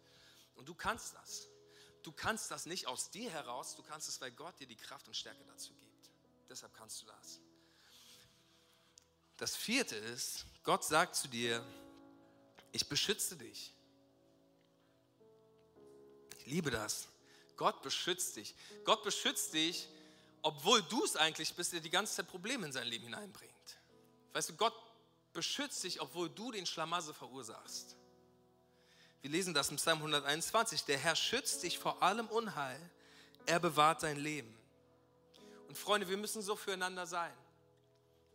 [0.55, 1.47] Und du kannst das.
[2.03, 5.08] Du kannst das nicht aus dir heraus, du kannst es, weil Gott dir die Kraft
[5.08, 5.88] und Stärke dazu gibt.
[6.49, 7.39] Deshalb kannst du das.
[9.38, 11.63] Das vierte ist, Gott sagt zu dir,
[12.71, 13.73] ich beschütze dich.
[16.39, 17.07] Ich liebe das.
[17.55, 18.55] Gott beschützt dich.
[18.83, 19.88] Gott beschützt dich,
[20.41, 23.53] obwohl du es eigentlich bist, der die ganze Zeit Probleme in sein Leben hineinbringt.
[24.33, 24.73] Weißt du, Gott
[25.33, 27.95] beschützt dich, obwohl du den Schlamassel verursachst.
[29.21, 30.83] Wir lesen das im Psalm 121.
[30.83, 32.79] Der Herr schützt dich vor allem Unheil.
[33.45, 34.59] Er bewahrt dein Leben.
[35.69, 37.32] Und Freunde, wir müssen so füreinander sein.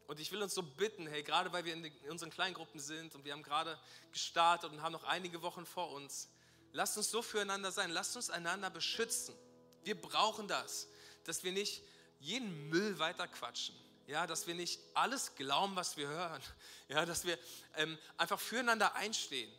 [0.06, 3.24] Und ich will uns so bitten, hey, gerade weil wir in, unseren Kleingruppen sind und
[3.24, 3.76] wir haben gerade
[4.12, 6.28] gestartet und haben noch einige Wochen vor uns,
[6.70, 9.34] lasst uns so füreinander sein, lasst uns einander beschützen.
[9.82, 10.86] Wir brauchen das,
[11.24, 11.82] dass wir nicht
[12.20, 13.74] jeden Müll weiterquatschen,
[14.06, 16.42] ja, dass wir nicht alles glauben, was wir hören,
[16.88, 17.36] ja, dass wir
[17.74, 19.52] ähm, einfach füreinander einstehen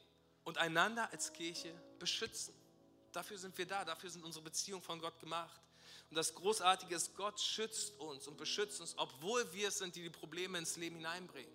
[0.46, 2.54] und einander als Kirche beschützen.
[3.12, 5.60] Dafür sind wir da, dafür sind unsere Beziehungen von Gott gemacht.
[6.16, 10.02] Und das Großartige ist, Gott schützt uns und beschützt uns, obwohl wir es sind, die
[10.02, 11.52] die Probleme ins Leben hineinbringen.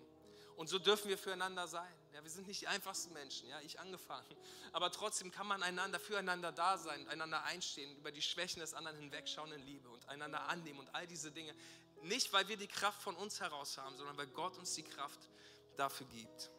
[0.55, 1.91] Und so dürfen wir füreinander sein.
[2.13, 4.27] Ja, wir sind nicht die einfachsten Menschen, ja, ich angefangen.
[4.71, 8.97] Aber trotzdem kann man einander, füreinander da sein, einander einstehen, über die Schwächen des anderen
[8.97, 11.55] hinwegschauen in Liebe und einander annehmen und all diese Dinge.
[12.03, 15.21] Nicht, weil wir die Kraft von uns heraus haben, sondern weil Gott uns die Kraft
[15.75, 16.51] dafür gibt.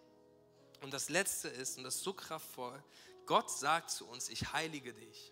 [0.81, 2.83] Und das Letzte ist, und das ist so kraftvoll,
[3.27, 5.32] Gott sagt zu uns, ich heilige dich.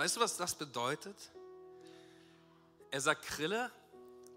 [0.00, 1.14] Weißt du, was das bedeutet?
[2.90, 3.70] Er sagt, Krille,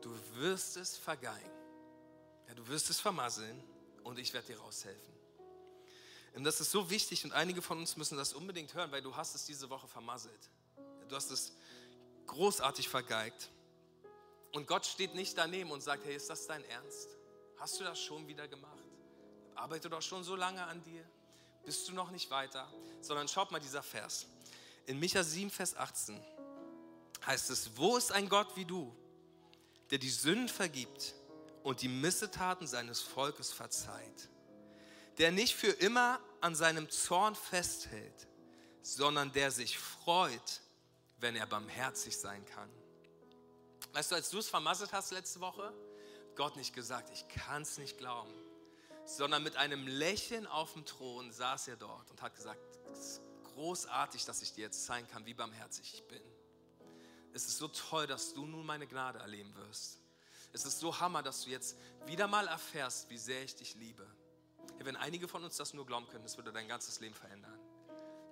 [0.02, 1.49] du wirst es vergeigen.
[2.49, 3.63] Ja, du wirst es vermasseln
[4.04, 5.13] und ich werde dir raushelfen.
[6.36, 9.15] Und das ist so wichtig und einige von uns müssen das unbedingt hören, weil du
[9.15, 10.49] hast es diese Woche vermasselt.
[11.08, 11.54] Du hast es
[12.28, 13.49] großartig vergeigt.
[14.52, 17.08] Und Gott steht nicht daneben und sagt, hey, ist das dein Ernst?
[17.58, 18.84] Hast du das schon wieder gemacht?
[19.56, 21.10] Arbeite doch schon so lange an dir.
[21.63, 22.69] Bist du noch nicht weiter?
[22.99, 24.28] Sondern schaut mal dieser Vers.
[24.86, 26.19] In Micha 7, Vers 18
[27.26, 28.93] heißt es, wo ist ein Gott wie du,
[29.91, 31.15] der die Sünden vergibt
[31.63, 34.30] und die Missetaten seines Volkes verzeiht,
[35.17, 38.28] der nicht für immer an seinem Zorn festhält,
[38.82, 40.62] sondern der sich freut,
[41.17, 42.69] wenn er barmherzig sein kann.
[43.93, 45.74] Weißt du, als du es vermasselt hast letzte Woche,
[46.36, 48.34] Gott nicht gesagt, ich kann es nicht glauben,
[49.06, 52.60] sondern mit einem Lächeln auf dem Thron saß er dort und hat gesagt,
[53.54, 56.22] großartig, dass ich dir jetzt zeigen kann, wie barmherzig ich bin.
[57.34, 60.00] Es ist so toll, dass du nun meine Gnade erleben wirst.
[60.52, 64.08] Es ist so hammer, dass du jetzt wieder mal erfährst, wie sehr ich dich liebe.
[64.80, 67.58] Wenn einige von uns das nur glauben können, das würde dein ganzes Leben verändern.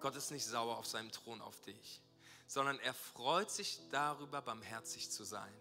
[0.01, 2.01] Gott ist nicht sauer auf seinem Thron auf dich,
[2.45, 5.53] sondern er freut sich darüber, barmherzig zu sein.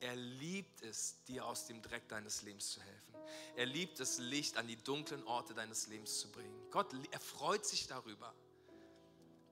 [0.00, 3.14] Er liebt es, dir aus dem Dreck deines Lebens zu helfen.
[3.56, 6.70] Er liebt es, Licht an die dunklen Orte deines Lebens zu bringen.
[6.70, 8.32] Gott, er freut sich darüber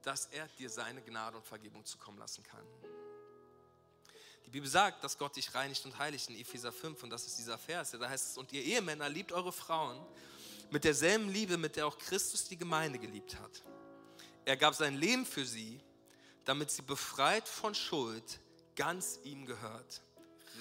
[0.07, 2.65] dass er dir seine Gnade und Vergebung zukommen lassen kann.
[4.45, 7.37] Die Bibel sagt, dass Gott dich reinigt und heiligt in Epheser 5 und das ist
[7.37, 7.91] dieser Vers.
[7.91, 9.99] Da heißt es, und ihr Ehemänner liebt eure Frauen
[10.69, 13.65] mit derselben Liebe, mit der auch Christus die Gemeinde geliebt hat.
[14.45, 15.81] Er gab sein Leben für sie,
[16.45, 18.39] damit sie befreit von Schuld
[18.77, 20.01] ganz ihm gehört,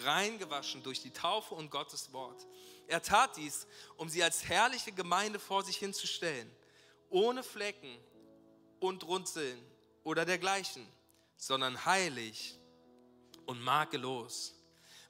[0.02, 2.44] reingewaschen durch die Taufe und Gottes Wort.
[2.88, 6.50] Er tat dies, um sie als herrliche Gemeinde vor sich hinzustellen,
[7.10, 7.96] ohne Flecken
[8.80, 9.58] und Runzeln
[10.04, 10.86] oder dergleichen,
[11.36, 12.58] sondern heilig
[13.46, 14.54] und makellos.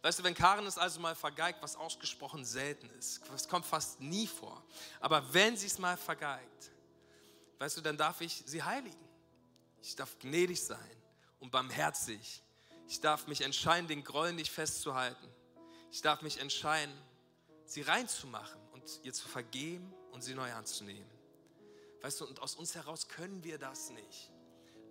[0.03, 4.01] Weißt du, wenn Karen es also mal vergeigt, was ausgesprochen selten ist, das kommt fast
[4.01, 4.63] nie vor,
[5.01, 6.71] aber wenn sie es mal vergeigt,
[7.59, 9.09] weißt du, dann darf ich sie heiligen.
[9.83, 10.97] Ich darf gnädig sein
[11.41, 12.43] und barmherzig
[12.89, 15.29] Ich darf mich entscheiden, den Groll nicht festzuhalten.
[15.91, 16.95] Ich darf mich entscheiden,
[17.65, 21.16] sie reinzumachen und ihr zu vergeben und sie neu anzunehmen.
[22.07, 24.31] Weißt du, und aus uns heraus können wir das nicht.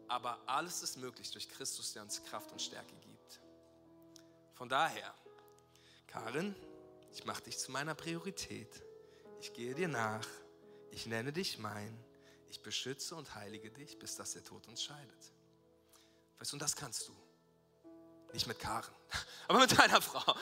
[0.10, 3.40] Aber alles ist möglich durch Christus, der uns Kraft und Stärke gibt.
[4.54, 5.16] Von daher,
[6.08, 6.54] Karin,
[7.14, 8.84] ich mache dich zu meiner Priorität.
[9.40, 10.28] Ich gehe dir nach.
[10.92, 11.98] Ich nenne dich mein.
[12.50, 15.32] Ich beschütze und heilige dich, bis dass der Tod uns scheidet.
[16.38, 17.16] Weißt du, und das kannst du.
[18.34, 18.94] Nicht mit Karen,
[19.48, 20.36] aber mit deiner Frau.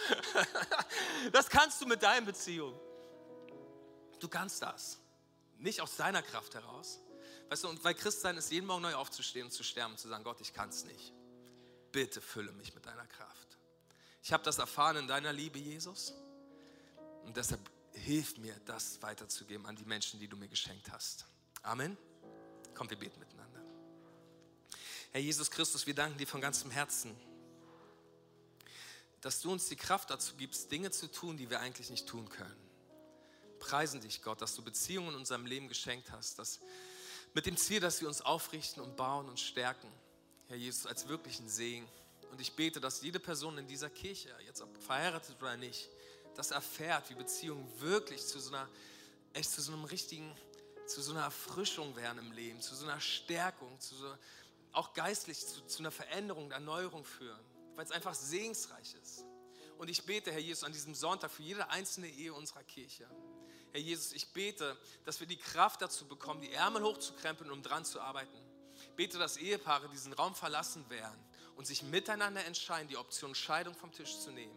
[1.31, 2.79] Das kannst du mit deinen Beziehungen.
[4.19, 5.02] Du kannst das.
[5.57, 6.99] Nicht aus deiner Kraft heraus.
[7.49, 10.07] Weißt du, und weil Christsein ist, jeden Morgen neu aufzustehen und zu sterben und zu
[10.07, 11.13] sagen, Gott, ich kann es nicht.
[11.91, 13.57] Bitte fülle mich mit deiner Kraft.
[14.23, 16.13] Ich habe das erfahren in deiner Liebe, Jesus.
[17.23, 17.59] Und deshalb
[17.93, 21.25] hilf mir, das weiterzugeben an die Menschen, die du mir geschenkt hast.
[21.61, 21.97] Amen.
[22.73, 23.61] Komm, wir beten miteinander.
[25.11, 27.15] Herr Jesus Christus, wir danken dir von ganzem Herzen,
[29.21, 32.27] dass du uns die Kraft dazu gibst, Dinge zu tun, die wir eigentlich nicht tun
[32.29, 32.62] können.
[33.63, 36.59] Preisen dich, Gott, dass du Beziehungen in unserem Leben geschenkt hast, dass
[37.33, 39.87] mit dem Ziel, dass sie uns aufrichten und bauen und stärken.
[40.47, 41.87] Herr Jesus, als wirklichen Segen.
[42.29, 45.87] Und ich bete, dass jede Person in dieser Kirche, jetzt ob verheiratet oder nicht,
[46.35, 48.67] das erfährt, wie Beziehungen wirklich zu so einer,
[49.31, 50.35] echt zu so einem richtigen,
[50.85, 54.13] zu so einer Erfrischung werden im Leben, zu so einer Stärkung, zu so,
[54.73, 57.39] auch geistlich zu, zu einer Veränderung, Erneuerung führen,
[57.75, 59.23] weil es einfach segensreich ist.
[59.77, 63.07] Und ich bete, Herr Jesus, an diesem Sonntag für jede einzelne Ehe unserer Kirche.
[63.73, 67.83] Herr Jesus, ich bete, dass wir die Kraft dazu bekommen, die Ärmel hochzukrempeln, um dran
[67.83, 68.37] zu arbeiten.
[68.95, 71.19] Bete, dass Ehepaare diesen Raum verlassen werden
[71.55, 74.55] und sich miteinander entscheiden, die Option Scheidung vom Tisch zu nehmen,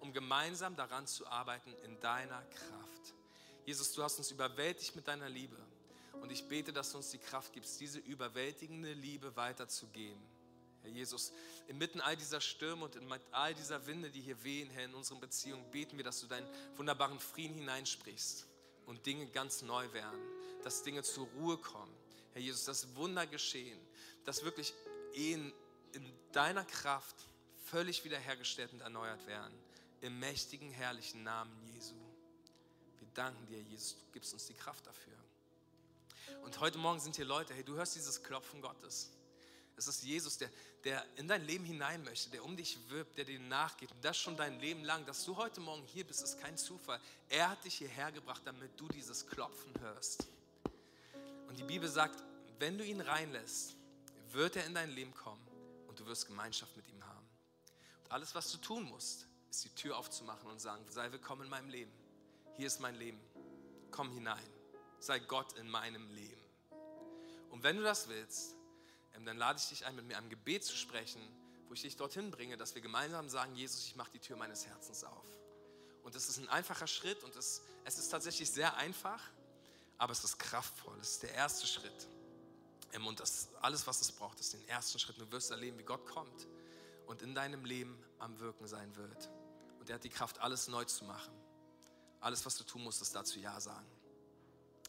[0.00, 3.14] um gemeinsam daran zu arbeiten in deiner Kraft.
[3.66, 5.58] Jesus, du hast uns überwältigt mit deiner Liebe.
[6.22, 10.22] Und ich bete, dass du uns die Kraft gibst, diese überwältigende Liebe weiterzugeben.
[10.80, 11.32] Herr Jesus,
[11.68, 15.20] inmitten all dieser Stürme und in all dieser Winde, die hier wehen, Herr, in unseren
[15.20, 18.46] Beziehungen, beten wir, dass du deinen wunderbaren Frieden hineinsprichst
[18.86, 20.20] und Dinge ganz neu werden,
[20.62, 21.94] dass Dinge zur Ruhe kommen.
[22.32, 23.78] Herr Jesus, dass Wunder geschehen,
[24.24, 24.74] dass wirklich
[25.14, 25.52] Ehen
[25.92, 27.16] in deiner Kraft
[27.66, 29.54] völlig wiederhergestellt und erneuert werden.
[30.00, 31.94] Im mächtigen, herrlichen Namen Jesu.
[32.98, 35.14] Wir danken dir, Jesus, du gibst uns die Kraft dafür.
[36.42, 39.10] Und heute Morgen sind hier Leute, hey, du hörst dieses Klopfen Gottes.
[39.76, 40.50] Es ist Jesus, der,
[40.84, 43.90] der in dein Leben hinein möchte, der um dich wirbt, der dir nachgeht.
[43.90, 45.04] Und das schon dein Leben lang.
[45.06, 47.00] Dass du heute Morgen hier bist, ist kein Zufall.
[47.28, 50.28] Er hat dich hierher gebracht, damit du dieses Klopfen hörst.
[51.48, 52.22] Und die Bibel sagt,
[52.58, 53.74] wenn du ihn reinlässt,
[54.30, 55.44] wird er in dein Leben kommen
[55.88, 57.28] und du wirst Gemeinschaft mit ihm haben.
[58.04, 61.50] Und alles, was du tun musst, ist die Tür aufzumachen und sagen, sei willkommen in
[61.50, 61.92] meinem Leben.
[62.56, 63.20] Hier ist mein Leben.
[63.90, 64.48] Komm hinein.
[64.98, 66.40] Sei Gott in meinem Leben.
[67.50, 68.56] Und wenn du das willst,
[69.24, 71.20] dann lade ich dich ein, mit mir ein Gebet zu sprechen,
[71.68, 74.66] wo ich dich dorthin bringe, dass wir gemeinsam sagen, Jesus, ich mache die Tür meines
[74.66, 75.26] Herzens auf.
[76.02, 79.20] Und es ist ein einfacher Schritt und es, es ist tatsächlich sehr einfach,
[79.96, 80.98] aber es ist kraftvoll.
[81.00, 82.08] Es ist der erste Schritt.
[82.92, 85.18] Ähm, und das, alles, was es braucht, ist den ersten Schritt.
[85.18, 86.46] Du wirst erleben, wie Gott kommt
[87.06, 89.30] und in deinem Leben am Wirken sein wird.
[89.80, 91.32] Und er hat die Kraft, alles neu zu machen.
[92.20, 93.86] Alles, was du tun musst, ist dazu Ja sagen.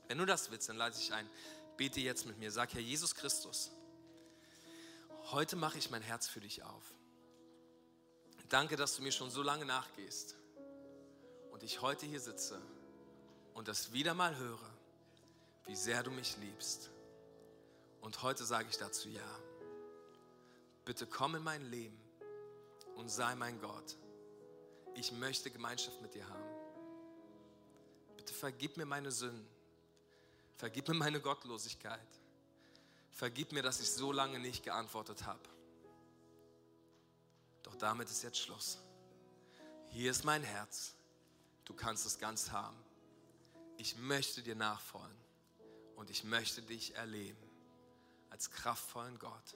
[0.07, 1.29] Wenn du das willst, dann lade ich ein,
[1.77, 2.51] bete jetzt mit mir.
[2.51, 3.71] Sag, Herr Jesus Christus,
[5.31, 6.83] heute mache ich mein Herz für dich auf.
[8.49, 10.35] Danke, dass du mir schon so lange nachgehst
[11.51, 12.61] und ich heute hier sitze
[13.53, 14.69] und das wieder mal höre,
[15.65, 16.91] wie sehr du mich liebst.
[18.01, 19.39] Und heute sage ich dazu ja.
[20.85, 21.99] Bitte komm in mein Leben
[22.95, 23.97] und sei mein Gott.
[24.93, 26.55] Ich möchte Gemeinschaft mit dir haben.
[28.15, 29.47] Bitte vergib mir meine Sünden.
[30.57, 31.99] Vergib mir meine Gottlosigkeit.
[33.15, 35.39] Vergib mir, dass ich so lange nicht geantwortet habe.
[37.63, 38.77] Doch damit ist jetzt Schluss.
[39.87, 40.93] Hier ist mein Herz.
[41.63, 42.75] Du kannst es ganz haben.
[43.77, 45.17] Ich möchte dir nachfolgen
[45.95, 47.49] und ich möchte dich erleben
[48.31, 49.55] als kraftvollen Gott.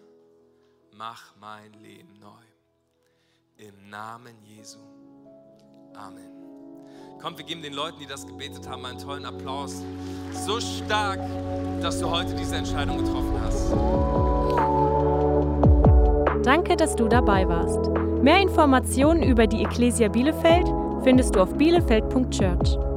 [0.94, 2.46] Mach mein Leben neu.
[3.58, 4.80] Im Namen Jesu.
[5.96, 6.49] Amen.
[7.22, 9.84] Kommt, wir geben den Leuten, die das gebetet haben, einen tollen Applaus.
[10.32, 11.20] So stark,
[11.82, 13.72] dass du heute diese Entscheidung getroffen hast.
[16.46, 17.90] Danke, dass du dabei warst.
[18.24, 20.68] Mehr Informationen über die Ecclesia Bielefeld
[21.04, 22.89] findest du auf bielefeld.church.